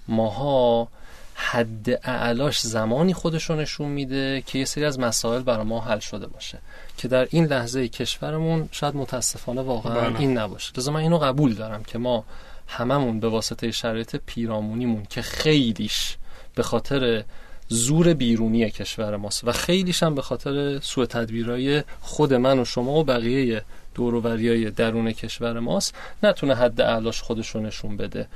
[0.08, 0.88] ماها
[1.34, 6.00] حد اعلاش زمانی خودش رو نشون میده که یه سری از مسائل برای ما حل
[6.00, 6.60] شده باشه.
[6.98, 10.20] که در این لحظه کشورمون شاید متاسفانه واقعا بله.
[10.20, 10.74] این نباشه.
[10.78, 12.26] لذا من اینو قبول دارم که ما
[12.70, 16.18] هممون به واسطه شرایط پیرامونیمون که خیلیش
[16.56, 17.24] به خاطر
[17.68, 22.92] زور بیرونی کشور ماست و خیلیش هم به خاطر سوء تدبیرهای خود من و شما
[22.92, 23.62] و بقیه
[23.96, 28.28] دوروبریای درون کشور ماست نتونه حد اعلاش خودش رو نشون بده.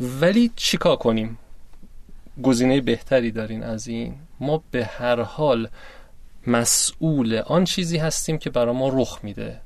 [0.00, 1.38] ولی چیکار کنیم؟
[2.42, 5.68] گزینه بهتری دارین از این؟ ما به هر حال
[6.46, 9.60] مسئول آن چیزی هستیم که برای ما رخ میده.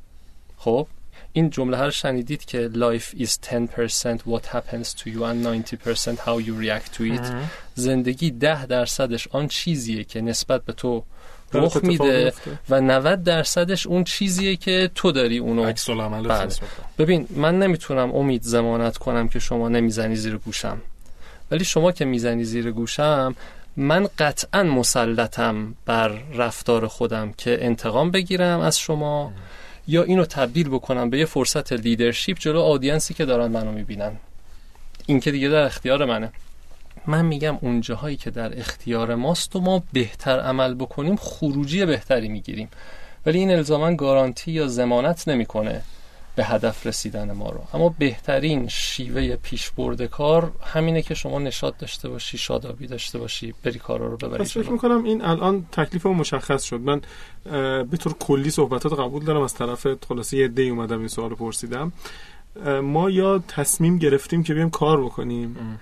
[0.57, 0.87] خب؟
[1.33, 6.19] این جمله ها رو شنیدید که life is 10% what happens to you and 90%
[6.27, 7.27] how you react to it.
[7.75, 11.05] زندگی ده درصدش آن چیزیه که نسبت به تو
[11.53, 12.33] رخ میده.
[12.69, 15.65] و 90 درصدش اون چیزیه که تو داری اونو.
[15.65, 16.49] عکس بله.
[16.99, 20.81] ببین من نمی‌تونم امید زمانت کنم که شما نمی‌زنی زیر گوشم.
[21.51, 23.35] ولی شما که می‌زنی زیر گوشم
[23.77, 29.33] من قطعا مسلطم بر رفتار خودم که انتقام بگیرم از شما.
[29.91, 34.13] یا اینو تبدیل بکنم به یه فرصت leadership جلو audience ی که دارن منو می‌بینن.
[35.07, 36.33] این که دیگه در اختیار منه.
[37.07, 42.29] من میگم اون جاهایی که در اختیار ماست و ما بهتر عمل بکنیم خروجی بهتری
[42.29, 42.69] می‌گیریم.
[43.27, 45.83] ولی این الزاما گارانتی یا ضمانت نمی‌کنه.
[46.41, 47.61] به هدف رسیدن ما رو.
[47.75, 53.79] اما بهترین شیوه پیشبرد کار همینه که شما نشاط داشته باشی شادابی داشته باشی بری
[53.79, 56.81] کارا رو ببری پس فکر می‌کنم این الان تکلیف مشخص شد.
[56.81, 57.01] من
[57.85, 59.43] به طور کلی صحبتات قبول دارم.
[59.43, 61.93] از طرف خلاصه یه دی اومدم این سوال پرسیدم.
[62.83, 65.79] ما یا تصمیم گرفتیم که بیایم کار بکنیم؟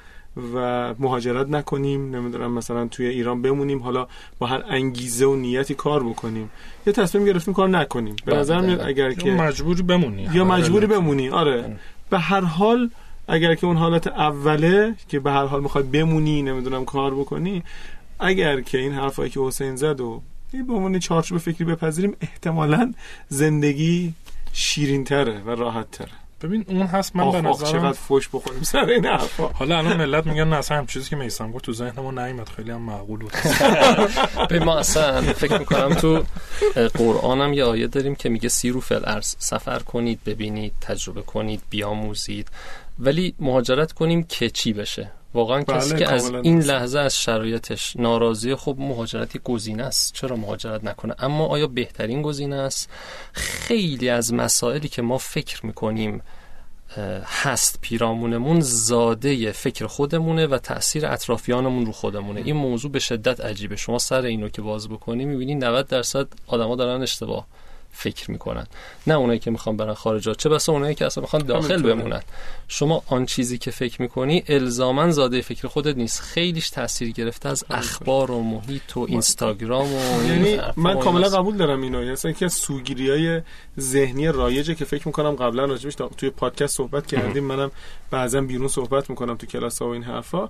[0.55, 4.07] و مهاجرت نکنیم نمی‌دونم مثلا توی ایران بمونیم حالا
[4.39, 6.51] با هر انگیزه و نیتی کار بکنیم.
[6.87, 8.17] یا تصمیم گرفتیم کار نکنیم.
[8.25, 9.05] به بله، نظر میاد دقیقاً.
[9.05, 10.29] اگر که مجبوری بمونی.
[10.33, 10.99] یا مجبوری بله.
[10.99, 11.77] بمونی آره.
[12.11, 12.91] به هر حال
[13.29, 17.63] اگر که اون حالت اوله که به هر حال می‌خواد بمونی نمی‌دونم کار بکنی
[18.21, 20.23] اگر که این حرفایی که حسین زد و
[20.53, 22.93] به عنوان چارچوب فکری بپذیریم احتمالا
[23.29, 24.15] زندگی
[24.53, 28.63] شیرین تره و راحت تره ببین اون هست من به آخ چقدر نظرم فوش بخوریم
[28.63, 29.47] سر این حرفا.
[29.49, 32.49] حالا الان ملت میگن نه اصلا هم چیزی که میسم گفت تو ذهن ما نیومد.
[32.49, 33.33] خیلی هم معقول بود.
[34.51, 36.23] به ما اصلا فکر می‌کنم تو
[36.95, 41.63] قرآن هم یه آیه داریم که میگه سیرو فل ارز سفر کنید ببینید تجربه کنید
[41.71, 42.49] بیاموزید.
[42.99, 46.63] ولی مهاجرت کنیم که چی بشه؟ واقعا بله، کسی که از این.
[46.63, 50.15] لحظه از شرایطش ناراضیه خب مهاجرتی گزینه است.
[50.15, 52.91] چرا مهاجرت نکنه؟ اما آیا بهترین گزینه است؟
[53.33, 56.23] خیلی از مسائلی که ما فکر می‌کنیم
[57.25, 62.41] هست پیرامونمون زاده فکر خودمونه و تاثیر اطرافیانمون رو خودمونه.
[62.45, 63.77] این موضوع به شدت عجیبه.
[63.77, 67.47] شما سر اینو که باز بکنی می‌بینی 90 درصد آدما دارن اشتباه
[67.93, 68.67] فکر می‌کنن.
[69.07, 71.83] نه اونایی که می‌خوان برن خارج چه بسا اونایی که اصلا می‌خوان داخل.
[71.83, 72.23] بمونن.
[72.69, 76.21] شما آن چیزی که فکر می‌کنی الزاما زاده فکر خودت نیست.
[76.21, 81.29] خیلیش تاثیر گرفته از اخبار و محیط و اینستاگرام و یعنی من کاملا.
[81.29, 81.99] قبول دارم اینو.
[81.99, 83.43] یعنی اصلا یکی از سوگیری های
[83.81, 87.45] ذهنی رایجه که فکر می‌کنم قبلا راجبش توی پادکست صحبت کردیم.
[87.45, 87.71] منم
[88.11, 90.49] بعضا بیرون صحبت می‌کنم تو کلاس ها و این حرفا.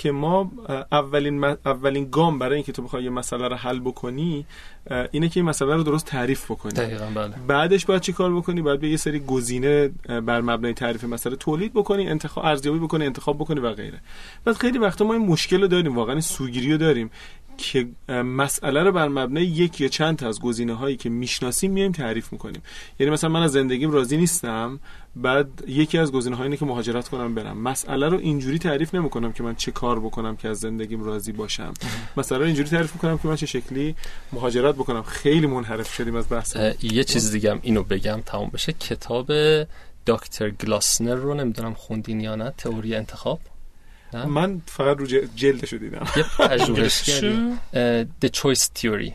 [0.00, 0.50] که ما
[0.92, 4.46] اولین اولین گام برای اینکه تو بخوای یه مسئله رو حل بکنی
[5.10, 6.72] اینه که این مسئله رو درست تعریف بکنی.
[6.72, 7.34] دقیقا بله.
[7.46, 11.72] بعدش باید چی کار بکنی؟ باید به یه سری گزینه بر مبنای تعریف مسئله تولید
[11.72, 14.00] بکنی انتخاب ارزیابی بکنی انتخاب بکنی و غیره.
[14.44, 17.10] بعد خیلی وقتا ما این مشکل رو داریم واقعا سوگیری رو داریم.
[17.60, 17.88] که
[18.22, 22.32] مسئله رو بر مبنای یک یا چند تا از گزینه هایی که می‌شناسیم میایم تعریف
[22.32, 22.62] می‌کنیم.
[22.98, 24.80] یعنی مثلا من از زندگیم راضی نیستم
[25.16, 27.58] بعد یکی از گزینه ها اینه که مهاجرت کنم برم.
[27.58, 31.74] مسئله رو اینجوری تعریف نمی‌کنم که من چه کار بکنم که از زندگیم راضی باشم.
[32.16, 33.94] مسئله رو اینجوری تعریف می‌کنم که من چه شکلی
[34.32, 35.02] مهاجرت بکنم.
[35.02, 36.56] خیلی منحرف شدیم از بحث.
[36.82, 38.72] یه چیز دیگه اینو بگم تمام بشه.
[38.72, 39.32] کتاب
[40.06, 42.52] دکتر گلاسنر رو نمی‌دونم خوندین یا نه.
[42.58, 43.40] تئوری انتخاب.
[44.14, 45.06] نه؟ من فقط رو
[45.36, 46.06] جلدشو دیدم.
[46.16, 47.54] یه پژوهشگری
[48.22, 49.12] The Choice Theory.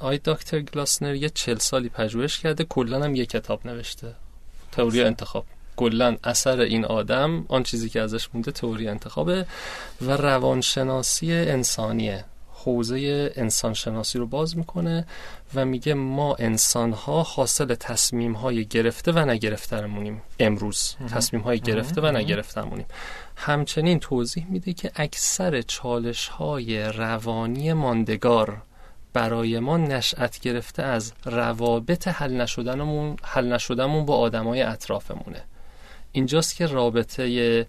[0.00, 4.14] آی دکتر گلاسنر یه چل سالی پژوهش کرده کلا هم یه کتاب نوشته.
[4.72, 5.44] تئوری انتخاب.
[5.76, 9.46] کلا اثر این آدم آن چیزی که ازش مونده تئوری انتخابه
[10.02, 12.24] و روانشناسی انسانیه.
[12.52, 15.06] حوزه انسانشناسی رو باز می‌کنه
[15.54, 20.94] و میگه ما انسان ها حاصل تصمیم های گرفته و نگرفتهمونیم امروز.
[21.10, 22.86] تصمیم های گرفته و نگرفتهمونیم
[23.42, 28.62] همچنین توضیح میده که اکثر چالش های روانی ماندگار
[29.12, 35.42] برای ما نشأت گرفته از روابط حل نشدنمون حل نشدنمون با آدمای اطرافمونه.
[36.12, 37.66] اینجاست که رابطه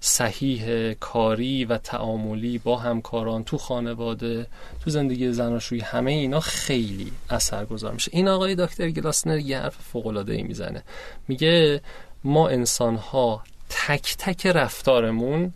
[0.00, 4.46] صحیح کاری و تعاملی با همکاران تو خانواده
[4.84, 8.10] تو زندگی زناشویی همه اینا خیلی اثرگذار میشه.
[8.14, 10.82] این آقای دکتر گلاسنر یه حرف فوق ای می‌زنه.
[11.28, 11.80] میگه
[12.24, 15.52] ما انسان ها تک تک رفتارمون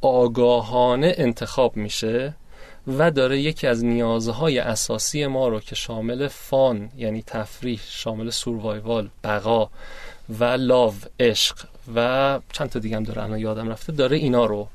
[0.00, 2.34] آگاهانه انتخاب میشه
[2.98, 9.08] و داره یکی از نیازهای اساسی ما رو که شامل فان یعنی تفریح شامل سوروایوال
[9.24, 9.70] بقا
[10.38, 11.56] و لاو عشق
[11.94, 14.68] و چند تا دیگه هم داره الان یادم رفته داره اینا رو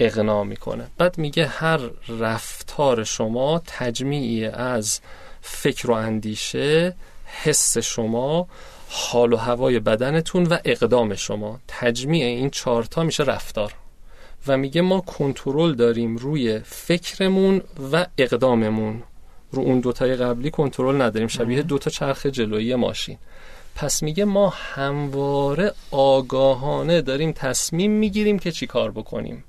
[0.00, 0.86] اقنا می‌کنه.
[0.98, 5.00] بعد میگه هر رفتار شما تجمیعی از
[5.42, 6.94] فکر و اندیشه
[7.42, 8.48] حس شما
[8.92, 11.60] حال و هوای بدنتون و اقدام شما.
[11.68, 13.74] تجمیع این چهارتا میشه رفتار.
[14.46, 17.62] و میگه ما کنترل داریم روی فکرمون
[17.92, 19.02] و اقداممون.
[19.52, 21.28] رو اون دوتای قبلی کنترل نداریم.
[21.28, 23.18] شبیه دوتا چرخ جلویی ماشین.
[23.74, 29.44] پس میگه ما همواره آگاهانه داریم تصمیم می‌گیریم که چی کار بکنیم.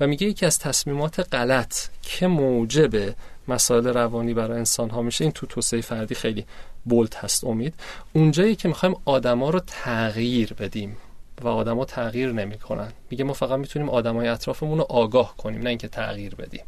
[0.00, 3.14] و میگه یکی از تصمیمات غلط که موجب
[3.48, 6.44] مسائل روانی برای انسان ها میشه این تو توسعه فردی خیلی
[6.84, 7.74] بولت هست امید.
[8.12, 10.96] اونجایی که می‌خوایم آدما رو تغییر بدیم
[11.42, 12.92] و آدما تغییر نمی‌کنن.
[13.10, 16.62] میگه ما فقط می‌تونیم آدمای اطرافمون رو آگاه کنیم نه اینکه تغییر بدیم.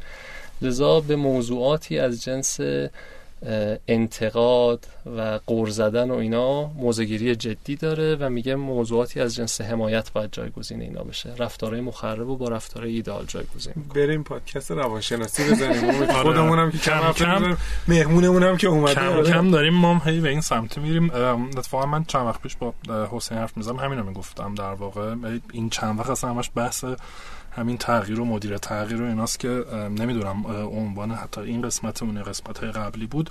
[0.61, 2.59] لذا به موضوعاتی از جنس
[3.87, 10.13] انتقاد و قور زدن و اینا موزگیری جدی داره و میگه موضوعاتی از جنس حمایت
[10.13, 11.33] باید جایگزین اینا بشه.
[11.37, 16.05] رفتارهای مخرب و با رفتارهای ایدال جایگزین بریم پادکست روانشناسی بزنیم.
[16.05, 17.57] خودمون هم که کم کم.
[17.87, 21.11] مهمونمون هم که اومده کم کم داریم ما هی به این سمت میریم.
[21.57, 22.73] اتفاقا من چند وقت پیش با
[23.11, 25.15] حسین حرف می‌زنم همین رو می‌گفتم در واقع.
[25.51, 26.85] این چند وقت اصلا همش بحث
[27.55, 32.57] همین تغییر و مدیر تغییر و ایناست که نمی‌دونم عنوان حتی این قسمت اون قسمت
[32.57, 33.29] های قبلی بود.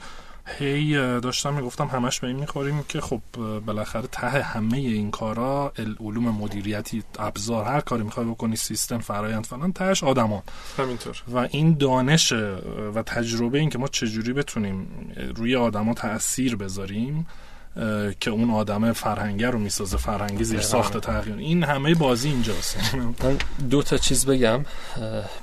[0.58, 3.20] هی داشتم می‌گفتم همش به این می‌خوریم که خب
[3.66, 9.72] بالاخره ته همه این کارا علوم مدیریتی ابزار هر کاری می‌خوای بکنی سیستم فرایند فلان
[9.72, 10.42] تهش آدمان.
[10.78, 11.22] همینطور.
[11.28, 12.32] و این دانش
[12.94, 14.86] و تجربه این که ما چجوری بتونیم
[15.36, 17.26] روی آدما تاثیر بذاریم
[18.20, 21.36] که اون آدم فرهنگی رو می‌سازه فرهنگی زیر ساخت تغییر.
[21.36, 22.94] این همه بازی اینجاست.
[22.94, 23.38] من
[23.70, 24.64] دو تا چیز بگم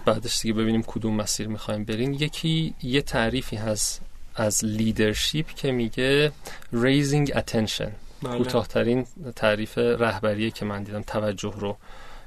[0.06, 2.14] بعدش دیگه ببینیم کدوم مسیر می‌خوایم بریم.
[2.14, 4.02] یکی یه تعریفی هست
[4.36, 6.32] از لیدرشپ که میگه
[6.74, 7.90] raising attention.
[8.24, 8.38] بله.
[8.38, 9.06] کوتاهترین
[9.36, 11.78] تعریف رهبریه که من دیدم توجه رو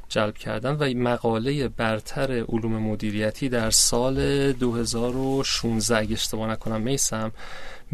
[0.08, 0.76] جلب کردن.
[0.76, 7.32] و مقاله برتر علوم مدیریتی در سال 2016 اگه اشتباه نکنم میسم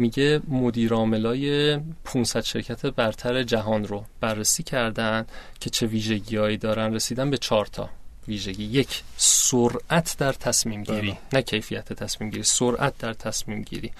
[0.01, 5.25] میگه مدیرعاملای 500 شرکت برتر جهان رو بررسی کردن
[5.59, 6.93] که چه ویژگیهایی دارن.
[6.93, 7.89] رسیدن به چهار تا
[8.27, 8.63] ویژگی.
[8.63, 11.01] یک سرعت در تصمیم گیری.
[11.01, 11.17] بله.
[11.33, 13.91] نه کیفیت تصمیم گیری سرعت در تصمیم گیری.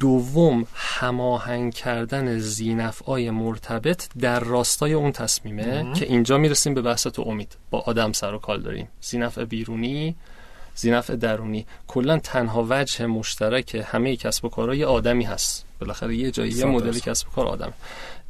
[0.00, 7.22] دوم هماهنگ کردن زینفعای مرتبط در راستای اون تصمیمه که اینجا می‌رسیم به بحث تو
[7.22, 7.56] امید.
[7.70, 8.88] با آدم سر و کال داریم.
[9.00, 10.16] زینفع بیرونی
[10.76, 11.66] زینفع درونی.
[11.86, 15.64] کلا تنها وجه مشترک همه کسب و کارها یه آدمی هست.
[15.80, 17.72] بالاخره یه جایی یه مدل کسب و کار آدم.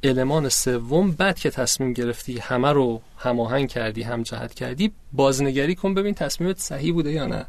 [0.03, 5.95] المان سوم بعد که تصمیم گرفتی همه رو هماهنگ کردی هم جهت کردی بازنگری کن
[5.95, 7.47] ببین تصمیمت صحیح بوده یا نه.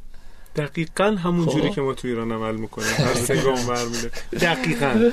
[0.58, 1.52] دقیقا همون خب.
[1.52, 2.88] جوری که ما تو ایران عمل می‌کنیم.
[2.98, 5.12] هر سه برمیده دقیقا.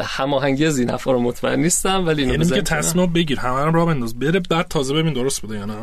[0.00, 3.40] هماهنگی از این رو مطمئن نیستم ولی یعنی که تصمیم بگیر.
[3.40, 4.18] همه رو را بنداز.
[4.18, 5.76] بره بعد تازه ببین درست بوده یا نه.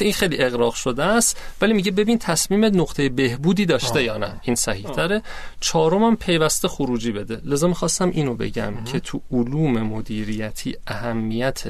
[0.00, 1.40] این خیلی اقراق شده است.
[1.60, 4.02] ولی میگه ببین تصمیم نقطه بهبودی داشته آه.
[4.02, 4.40] یا نه.
[4.42, 5.22] این صحیح تره
[5.60, 7.40] چهارم هم پیوسته خروجی بده.
[7.44, 11.62] لذا می‌خواستم اینو بگم که تو علوم مدیریتی اهمیت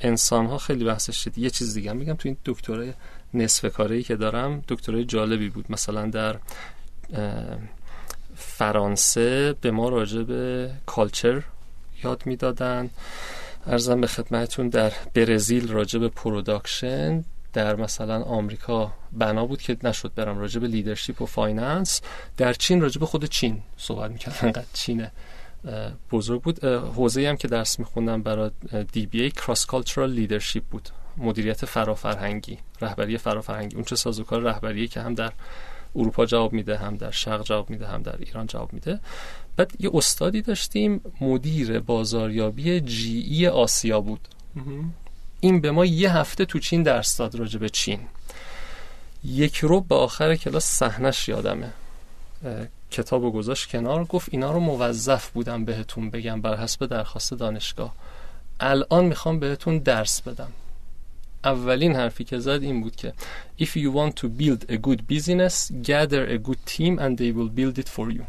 [0.00, 2.92] انسان ها خیلی بحثش شد یه چیز دیگه میگم تو این دکترای
[3.36, 5.66] نصف کاری که دارم دکترای جالبی بود.
[5.68, 6.36] مثلا در
[8.36, 11.42] فرانسه به ما راجع به کالچر
[12.04, 12.90] یاد می‌دادن.
[13.66, 20.12] عرضم به خدمتون در برزیل راجع به production در مثلا آمریکا بنا بود که نشد
[20.14, 22.00] برم راجع به leadership و finance.
[22.36, 24.38] در چین راجع به خود چین صحبت می‌کردن.
[24.42, 25.06] انقدر چین
[26.12, 26.64] بزرگ بود.
[26.64, 28.50] حوزه هم که درس میخوندم برای
[28.92, 30.88] DBA cross-cultural leadership بود.
[31.18, 33.76] مدیریت فرافرهنگی رهبری فرافرهنگی.
[33.76, 35.32] اون چه سازوکار رهبری که هم در
[35.96, 39.00] اروپا جواب میده هم در شرق جواب میده هم در ایران جواب میده.
[39.56, 44.28] بعد یه استادی داشتیم مدیر بازاریابی جی ای آسیا بود.
[45.40, 48.00] این به ما یه هفته تو چین درس داد راجع به چین.
[49.24, 51.72] یک رو به آخر کلاس صحنش یادمه.
[52.90, 57.94] کتاب و گذاشت کنار گفت اینا رو موظف بودم بهتون بگم بر حسب درخواست دانشگاه.
[58.60, 60.52] الان می‌خوام بهتون درس بدم.
[61.44, 63.12] اولین حرفی که زد این بود که
[63.60, 67.50] if you want to build a good business gather a good team and they will
[67.58, 68.22] build it for you.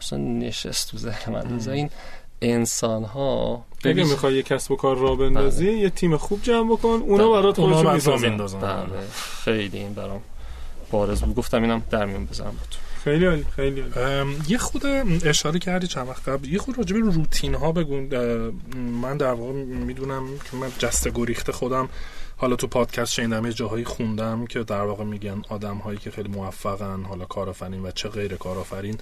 [0.00, 1.70] اصلا نشست تو ذهن من.
[1.70, 1.90] این
[2.42, 5.76] انسان ها اگه می‌خوای یه کسب و کار را بندازی بله.
[5.76, 8.36] یه تیم خوب جمع بکن اونا برات خودشون می‌سازن.
[8.36, 8.86] بله.
[9.44, 10.20] خیلی این برام
[10.90, 11.34] بارز بود.
[11.34, 14.36] گفتم اینم در میون بزنم بود خیلی عالی خیلی عالی.
[14.48, 14.86] یه خود
[15.24, 16.48] اشاره کردی چند وقت قبل.
[16.48, 18.00] یه خود راجع به روتین ها بگو
[18.78, 21.88] من در واقع می‌دونم که من جسته گریخته خودم.
[22.36, 26.28] حالا تو پادکست شنیدم یه جاهایی خوندم که در واقع میگن آدم هایی که خیلی
[26.28, 28.98] موفقن حالا کارآفرین و چه غیر کارآفرین.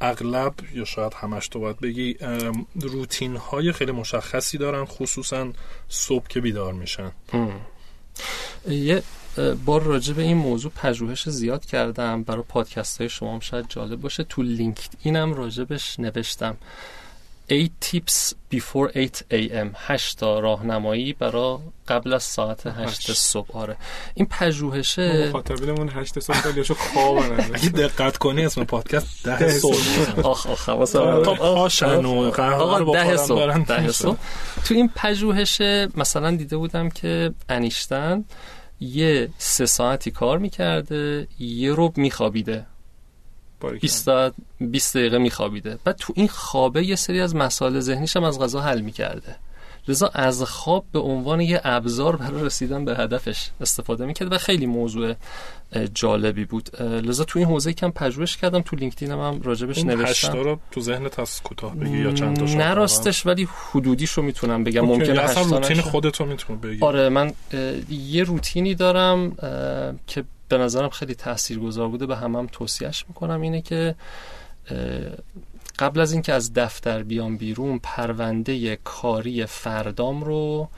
[0.00, 2.16] اغلب یا شاید همش تو باید بگی
[2.80, 5.52] روتین های خیلی مشخصی دارن خصوصا
[5.88, 7.12] صبح که بیدار میشن.
[8.68, 9.02] یه
[9.40, 12.22] بار راجع به این موضوع پژوهش زیاد کردم.
[12.22, 14.24] برای پادکست های شما هم شاید جالب باشه.
[14.24, 16.56] تو لینکد اینم راجبش نوشتم.
[17.50, 21.58] 8 tips before 8 am 8 تا راهنمایی برای
[21.88, 23.12] قبل از ساعت 8 هشت.
[23.12, 23.56] صبح.
[23.56, 23.76] آره.
[24.14, 30.20] این پژوهشه مخاطبینمون هشت صبح خیلیشو خوابن اگه دقت کنی اسم پادکست ده ده صبح.
[30.22, 31.24] آخ آخ حواسم آره.
[31.24, 33.90] خب پاشن و قهوه رو آقا ده بخورن صبح برن ده پیش.
[33.90, 34.16] صبح.
[34.64, 35.60] تو این پژوهش
[35.96, 38.24] مثلا دیده بودم که انیشتن
[38.80, 42.66] یه سه ساعتی کار می‌کرده یه روب میخوابیده.
[43.80, 45.78] 20 ساعت 20 دقیقه میخوابیده.
[45.84, 49.36] بعد تو این خوابه یه سری از مسائل ذهنیش هم از غذا حل می‌کرده.
[49.88, 54.66] لذا از خواب به عنوان یه ابزار برای رسیدن به هدفش استفاده می‌کرد و خیلی
[54.66, 55.14] موضوع
[55.94, 56.82] جالبی بود.
[56.82, 60.32] لذا تو این حوزه کم پژوهش کردم تو لینکدینم هم راجبش این نوشتم.
[60.32, 64.80] رو تو ذهنت از کوتاه بگی یا چند تا نه راستش ولی حدودیشو می‌تونم بگم.
[64.80, 65.80] ممکنه اصلا روتین.
[65.80, 66.84] خودتو می‌تونی بگی.
[66.84, 67.32] آره من
[67.90, 69.30] یه روتینی دارم
[70.06, 73.40] که به نظرم خیلی تاثیرگذار بوده به همم هم توصیهش می‌کنم.
[73.40, 73.94] اینه که
[75.78, 80.68] قبل از اینکه از دفتر بیام بیرون پرونده کاری فردام رو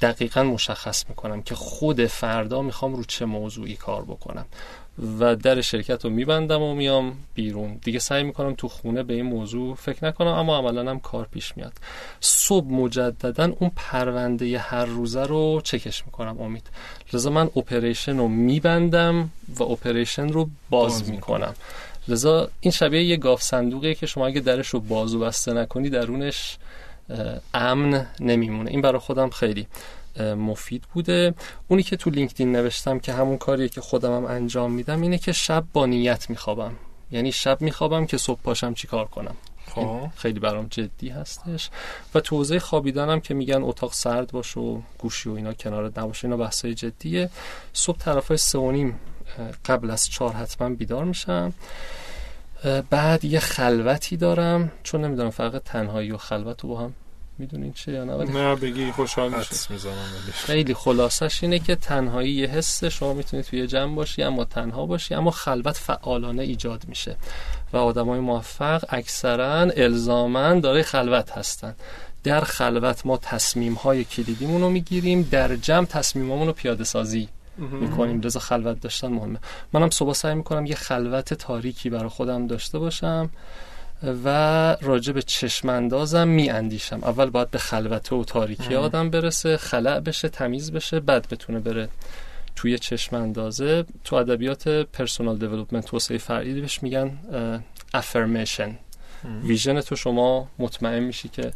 [0.00, 4.46] دقیقا مشخص می‌کنم که خود فردا می‌خوام رو چه موضوعی کار بکنم.
[5.20, 7.80] و در شرکت رو میبندم و میام بیرون.
[7.84, 11.56] دیگه سعی می‌کنم تو خونه به این موضوع فکر نکنم اما عملا هم کار پیش
[11.56, 11.72] میاد.
[12.20, 16.70] صبح مجددا اون پرونده هر روزه رو چکش می‌کنم امید.
[17.12, 21.54] لذا من operation رو میبندم و operation رو باز, باز می‌کنم.
[22.08, 26.58] لذا این شبیه یه گاوصندوقیه که شما اگه درش رو باز و بسته نکنی درونش
[27.54, 28.70] امن نمیمونه.
[28.70, 29.66] این برای خودم خیلی
[30.20, 31.34] مفید بوده.
[31.68, 35.32] اونی که تو لینکدین نوشتم که همون کاریه که خودم هم انجام میدم اینه که
[35.32, 36.72] شب با نیت میخوابم.
[37.10, 39.36] یعنی شب میخوابم که صبح پاشم چیکار کنم.
[39.68, 39.80] خب.
[39.80, 41.70] این خیلی برام جدی هستش.
[42.14, 46.24] و تو حوزه خوابیدنم که میگن اتاق سرد باش و گوشی و اینا کنارت نباشه
[46.24, 47.30] اینا بحثای جدیه.
[47.72, 49.00] صبح طرفای سه و نیم
[49.64, 51.52] قبل از چهار حتما بیدار میشم.
[52.90, 54.72] بعد یه خلوتی دارم.
[54.82, 56.94] چون نمی‌دونم فرق تنهایی و خلوت رو با هم
[57.38, 59.94] می‌دونین چه یا نه ولی نه بگی خوشحال میشه می‌زنم
[60.32, 65.14] خیلی خلاصش اینه که تنهایی یه حسه شما می‌تونید توی جمع باشی اما تنها باشی
[65.14, 67.16] اما خلوت فعالانه ایجاد میشه.
[67.72, 71.74] و آدمای موفق اکثرا الزاما داره خلوت هستن.
[72.24, 77.28] در خلوت ما تصمیم های کلیدیمون رو می‌گیریم در جمع تصمیمامون رو پیاده سازی
[77.58, 78.20] می‌کنیم.
[78.20, 79.38] لذا خلوت داشتن مهمه.
[79.72, 83.30] منم صبح سعی می‌کنم یه خلوت تاریکی برای خودم داشته باشم
[84.24, 84.28] و
[84.80, 88.82] راجع به چشم اندازم می اندیشم اول باید به خلوت و تاریکی ام.
[88.82, 91.88] آدم برسه خلع بشه تمیز بشه بعد بتونه بره
[92.56, 97.18] توی چشم اندازه تو ادبیات personal development توسعه فردی بهش میگن
[97.94, 98.78] affirmation
[99.44, 101.50] vision تو شما مطمئن میشی که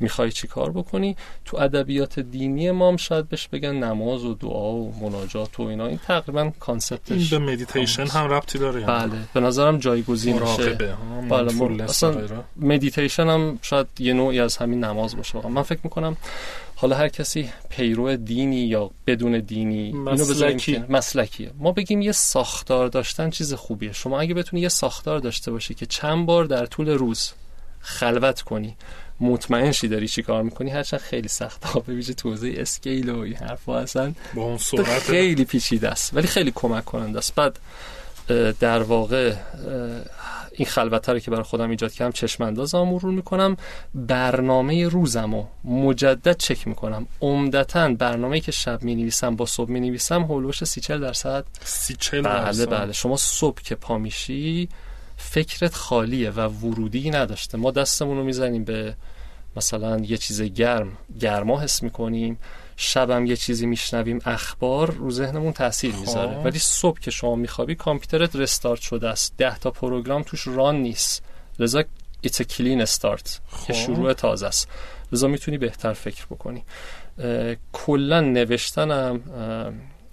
[0.00, 4.72] می‌خوای چی کار بکنی؟ تو ادبیات دینی ما هم شاید بهش بگن نماز و دعا
[4.72, 5.86] و مناجات و اینا.
[5.86, 8.92] این تقریبا این concept ش به مدیتیشن هم ربطی داره یعنی.
[8.92, 9.18] بله.
[9.34, 10.74] به نظرم جایگزین میشه.
[11.30, 12.44] بله، mindfulness اصلا.
[12.56, 15.46] مدیتیشن هم شاید یه نوعی از همین نماز باشه.
[15.46, 16.16] من فکر می‌کنم
[16.80, 20.72] حالا هر کسی پیرو دینی یا بدون دینی اینو مسلکی.
[20.72, 23.92] که مسلکیه ما بگیم یه ساختار داشتن چیز خوبیه.
[23.92, 27.32] شما اگه بتونی یه ساختار داشته باشی که چند بار در طول روز
[27.80, 28.76] خلوت کنی
[29.20, 33.18] مطمئن شی داری چی کار می‌کنی هرچند خیلی سخته به ویژه تو حوزه scale و
[33.18, 34.14] این حرفا هستن.
[34.34, 35.02] با اون سرعت.
[35.02, 37.34] خیلی پیچیده است ولی خیلی کمک کننده است.
[37.34, 37.58] بعد
[38.60, 39.34] در واقع
[40.58, 43.56] این خلوته رو که برای خودم ایجاد کردم چشم اندازم مرور می‌کنم.
[43.94, 47.06] برنامه روزم رو مجدد چک می‌کنم.
[47.20, 51.44] عمدتا برنامه که شب می نویسم با صبح می نویسم هولوش سی چل درصد.
[51.64, 52.70] سی چل بله درصد.
[52.70, 52.92] بله.
[52.92, 54.68] شما صبح که پا میشی
[55.16, 57.58] فکرت خالیه و ورودی نداشته.
[57.58, 58.94] ما دستمون رو می‌زنیم به
[59.56, 60.92] مثلا یه چیز گرم.
[61.20, 62.38] گرما حس می‌کنیم.
[62.80, 66.34] شبم یه چیزی میشنویم اخبار رو ذهنمون تاثیر می‌ذاره.
[66.34, 66.44] خب.
[66.44, 69.34] ولی صبح که شما میخوابی کامپیوترت رستارت شده است.
[69.38, 71.22] ده تا پروگرام توش ران نیست.
[71.58, 71.82] لذا
[72.26, 73.38] it's a clean start.
[73.66, 73.72] که.
[73.72, 74.68] شروع تازه است.
[75.12, 76.64] لذا می‌تونی بهتر فکر بکنی.
[77.72, 79.20] کلا نوشتنم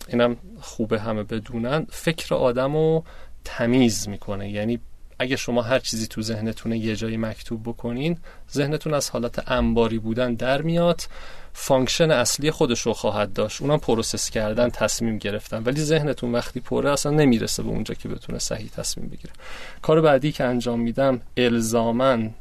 [0.08, 1.88] اینم خوبه همه بدونن.
[1.90, 3.04] فکر آدم رو
[3.44, 4.50] تمیز می‌کنه.
[4.52, 4.80] یعنی
[5.20, 8.18] اگه شما هر چیزی تو ذهنتونه یه جایی مکتوب بکنین
[8.54, 11.02] ذهنتون از حالت انباری بودن در میاد.
[11.58, 13.62] function اصلی خودش رو خواهد داشت.
[13.62, 15.64] اونم process کردن تصمیم گرفتن.
[15.64, 19.34] ولی ذهنتون وقتی پره اصلا نمی‌رسه به اونجا که بتونه صحیح تصمیم بگیره.
[19.82, 22.34] کار بعدی که انجام میدم الزامن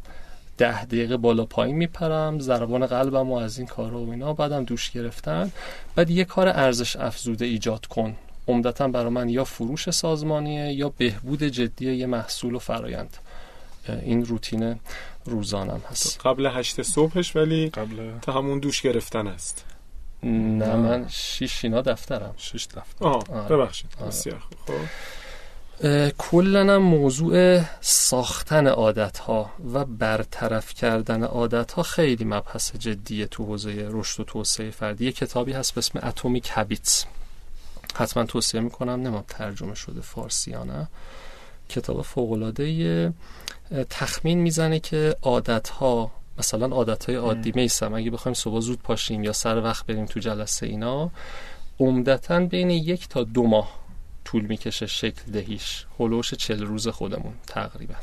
[0.59, 4.91] ده دقیقه بالا پایین میپرم ضربان قلبم و از این کارا و اینا بعدم دوش
[4.91, 5.53] گرفتن.
[5.97, 8.17] بعد یه کار ارزش افزوده ایجاد کن.
[8.49, 13.17] عمدتا برای من یا فروش سازمانیه یا بهبود جدی یه محصول و فرایند.
[13.89, 14.81] این روتین
[15.25, 16.21] روزانم هست.
[16.21, 19.65] قبل هشت صبحش ولی قبل تا همون دوش گرفتن است.
[20.23, 22.35] نه من شیش اینا دفترم.
[22.37, 23.05] شش دفتر.
[23.05, 23.57] آه آره.
[23.57, 23.91] ببخشید.
[23.99, 24.09] آره.
[24.09, 24.59] بسیار خوب.
[24.67, 24.85] خب.
[26.19, 33.89] کلا موضوع ساختن عادت ها و برطرف کردن عادت ها خیلی مبحث جدیه تو حوزه
[33.91, 35.05] رشد و توسعه فردی.
[35.05, 37.05] یه کتابی هست به اسم اتمیک هابیتس
[37.95, 40.89] حتما توصیه می‌کنم نمیم ترجمه شده فارسی یا نه.
[41.69, 43.13] کتاب فوقلاده
[43.91, 47.95] تخمین می‌زنه که عادت ها مثلا عادت های عادی میسم.
[47.95, 51.11] اگه بخوایم صبح زود پاشیم یا سر وقت بریم تو جلسه اینا
[51.81, 53.85] عمدتا بین یک تا دو ماه
[54.25, 55.87] طول می‌کشه شکل دهیش.
[56.01, 57.95] هلوش چل روز خودمون تقریبا.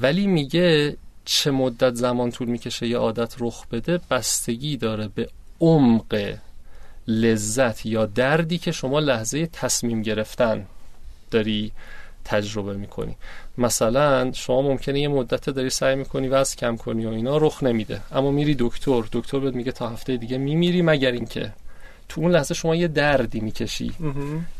[0.00, 5.28] ولی میگه چه مدت زمان طول می‌کشه یه عادت رخ بده بستگی داره به
[5.60, 6.34] عمق
[7.08, 10.66] لذت یا دردی که شما لحظه تصمیم گرفتن
[11.30, 11.72] داری
[12.28, 13.16] تجربه می‌کنی.
[13.58, 18.00] مثلا شما ممکنه یه مدت داری سعی می‌کنی وزن کم کنی و اینا رخ نمیده.
[18.12, 21.52] اما میری دکتر دکتر بهت میگه تا هفته دیگه میمیری مگر اینکه
[22.08, 23.92] تو اون لحظه شما یه دردی می‌کشی.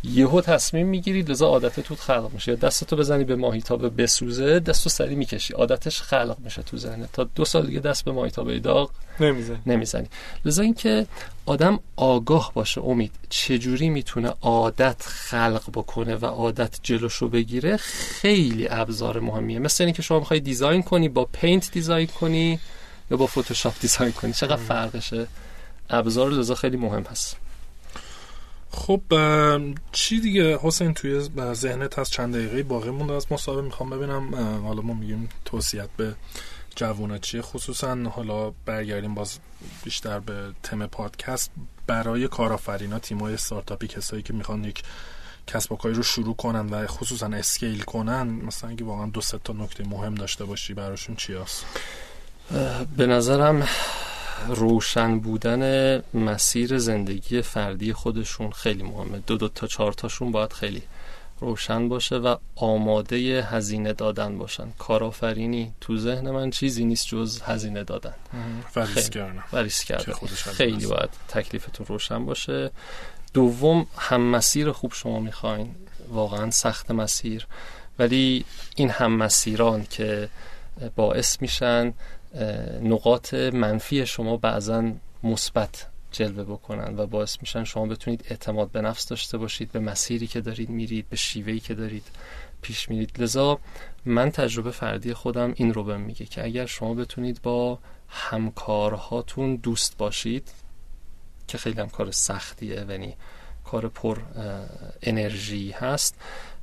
[0.04, 2.56] یهو تصمیم می‌گیری لذا عادت تو خلق میشه.
[2.56, 5.54] دستتو بزنی به ماهیتابه بسوزه دستو سری می‌کشی.
[5.54, 8.90] عادتش خلق میشه تو ذهنت تا دو سال دیگه دست به ماهیتابه داغ
[9.20, 10.06] نمیزن نمی‌زنی.
[10.44, 11.06] لذا اینکه
[11.46, 13.12] آدم آگاه باشه امید.
[13.28, 19.58] چجوری می‌تونه عادت خلق بکنه و عادت جلوشو بگیره؟ خیلی ابزار مهمیه.
[19.58, 22.60] مثل اینکه شما می‌خوای دیزاین کنی با پینت دیزاین کنی
[23.10, 24.32] یا با فتوشاپ دیزاین کنی.
[24.32, 25.26] چقدر فرقشه.
[25.90, 27.36] ابزار لذا خیلی مهم هست.
[28.70, 29.00] خب
[29.92, 34.34] چی دیگه؟ حسین توی ذهنت از چند دقیقه باقی مونده از مصاحبه می‌خوام ببینم.
[34.64, 36.14] حالا ما میگیم توصیت به
[36.76, 39.38] جوونا چیه؟ خصوصا حالا برگردیم باز
[39.84, 41.50] بیشتر به تم پادکست.
[41.86, 44.82] برای کارآفرینا تیمای استارتاپی کسایی که می‌خوان یک
[45.46, 49.38] کسب و کاری رو شروع کنن و خصوصا اسکیل کنن مثلا اگه واقعا دو سه
[49.44, 51.64] تا نکته مهم داشته باشی براشون چی هست؟
[52.96, 53.68] به نظرم
[54.46, 59.18] روشن بودن مسیر زندگی فردی خودشون خیلی مهمه.
[59.26, 60.82] دو دو تا چهار تاشون باید خیلی
[61.40, 64.70] روشن باشه و آماده هزینه دادن باشن.
[64.78, 68.14] کارآفرینی تو ذهن من چیزی نیست جز هزینه دادن.
[68.76, 69.44] و ریسک کردن.
[69.52, 70.12] و ریسک کردن.
[70.52, 70.86] خیلی.
[70.86, 72.70] باید تکلیفتون روشن باشه.
[73.34, 75.74] دوم هم مسیر خوب شما می‌خواین.
[76.08, 77.46] واقعا سخت مسیر.
[77.98, 78.44] ولی
[78.76, 80.28] این هم مسیران که
[80.96, 81.94] باعث میشن
[82.82, 89.08] نقاط منفی شما بعضا مثبت جلوه بکنن و باعث میشن شما بتونید اعتماد به نفس
[89.08, 92.06] داشته باشید به مسیری که دارید میرید به شیوهی که دارید
[92.62, 93.22] پیش میرید.
[93.22, 93.58] لذا
[94.04, 99.96] من تجربه فردی خودم این رو بهم میگه که اگر شما بتونید با همکارهاتون دوست
[99.96, 100.50] باشید
[101.48, 103.16] که خیلی هم کار سختیه یعنی
[103.64, 104.18] کار پر
[105.02, 106.14] انرژی هست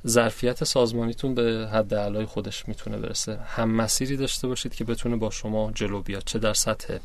[0.06, 3.36] ظرفیت سازمانیتون به حد اعلای خودش می‌تونه برسه.
[3.36, 6.98] هم مسیری داشته باشید که بتونه با شما جلو بیاد چه در سطح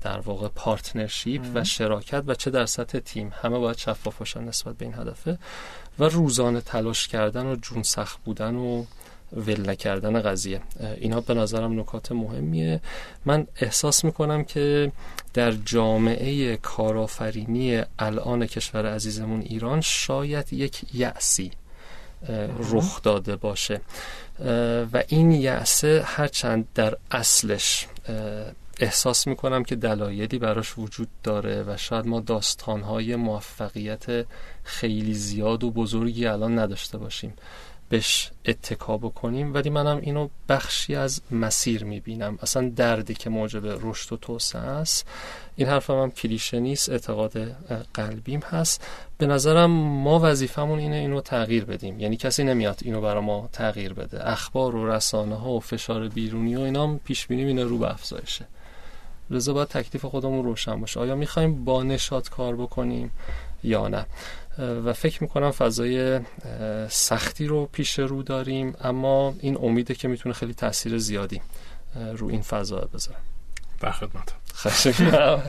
[0.00, 3.32] در واقع partnership و شراکت و چه در سطح تیم.
[3.42, 5.38] همه باید شفاف باشن نسبت به این هدفه
[5.98, 8.84] و روزانه تلاش کردن و جون سخت بودن و
[9.32, 10.60] ول نکردن قضیه.
[10.96, 12.80] اینا به نظرم نکات مهمیه.
[13.24, 14.92] من احساس می‌کنم که
[15.34, 21.50] در جامعه کارآفرینی الان کشور عزیزمون ایران شاید یک یأسی
[22.70, 23.80] رخ داده باشه.
[24.92, 27.86] و این یأسه هرچند در اصلش
[28.80, 34.26] احساس می‌کنم که دلایلی براش وجود داره و شاید ما داستانهای موفقیت
[34.64, 37.34] خیلی زیاد و بزرگی الان نداشته باشیم.
[37.88, 42.38] بهش اتکا بکنیم ولی منم اینو بخشی از مسیر می‌بینم.
[42.42, 45.08] اصلا دردی که موجب رشد و توسعه است.
[45.56, 47.38] این حرفم هم کلیشه نیست اعتقاد
[47.94, 48.86] قلبیم هست.
[49.18, 52.00] به نظرم ما وظیفمون اینه اینو تغییر بدیم.
[52.00, 54.28] یعنی کسی نمیاد اینو برا ما تغییر بده.
[54.28, 58.46] اخبار و رسانه ها و فشار بیرونی و اینا پیش بینیم اینه رو به افزایشه
[59.30, 61.00] لذا باید تکلیف خودمون روشن باشه.
[61.00, 63.10] آیا می‌خوایم با نشاط کار بکنیم؟
[63.64, 64.06] یا نه.
[64.58, 66.20] و فکر می‌کنم فضای
[66.88, 71.40] سختی رو پیش رو داریم اما این امیده که می‌تونه خیلی تاثیر زیادی
[72.16, 73.18] رو این فضا بذاره.
[73.80, 74.34] در خدمت.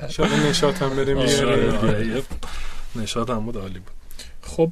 [0.09, 1.18] شاید نشاط هم بریم
[2.95, 3.91] نشاط هم بود عالی بود.
[4.41, 4.72] خب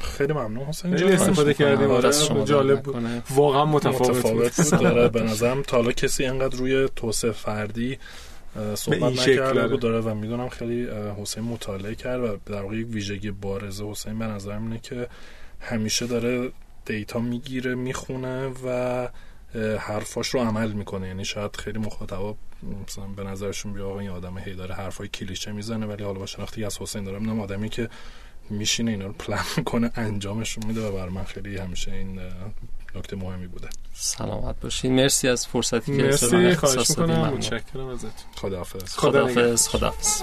[0.00, 1.90] خیلی ممنون حسین خیلی استفاده کردیم.
[1.90, 2.10] آره
[2.44, 3.22] جالب بود.
[3.30, 4.80] واقعا متفاوت, متفاوت بود.
[4.80, 7.98] داره به نظرم تا حالا کسی انقدر روی توسعه فردی
[8.74, 9.68] صحبت این نکرده.
[9.68, 10.88] بود داره و می‌دونم خیلی
[11.22, 15.08] حسین مطالعه کرد و در واقع یک ویژگی بارز حسین به نظر اینه که
[15.60, 16.50] همیشه داره
[16.84, 19.08] دیتا می‌گیره می‌خونه و
[19.78, 22.36] حرفاش رو عمل می‌کنه یعنی شاید خیلی مخاطبا
[22.88, 26.26] مثلا به نظرشون بیا آقا این آدم هی داره حرفای کلیشه می‌زنه ولی حالا با
[26.26, 27.88] شناختی از حسین دارم می‌دونم آدمی که
[28.50, 32.20] میشینه اینا رو پلن می‌کنه انجامشون میده و برای من خیلی همیشه این
[32.94, 33.68] نکته مهمی بوده.
[33.94, 34.94] سلامت باشین.
[34.94, 36.54] مرسی از فرصتی که مرسی.
[36.54, 36.90] خواهش.
[36.90, 37.20] می‌کنم.
[37.34, 38.94] متشکرم ازت خداحافظ.
[38.96, 39.68] خدا خداحافظ.
[39.68, 40.22] خداحافظ.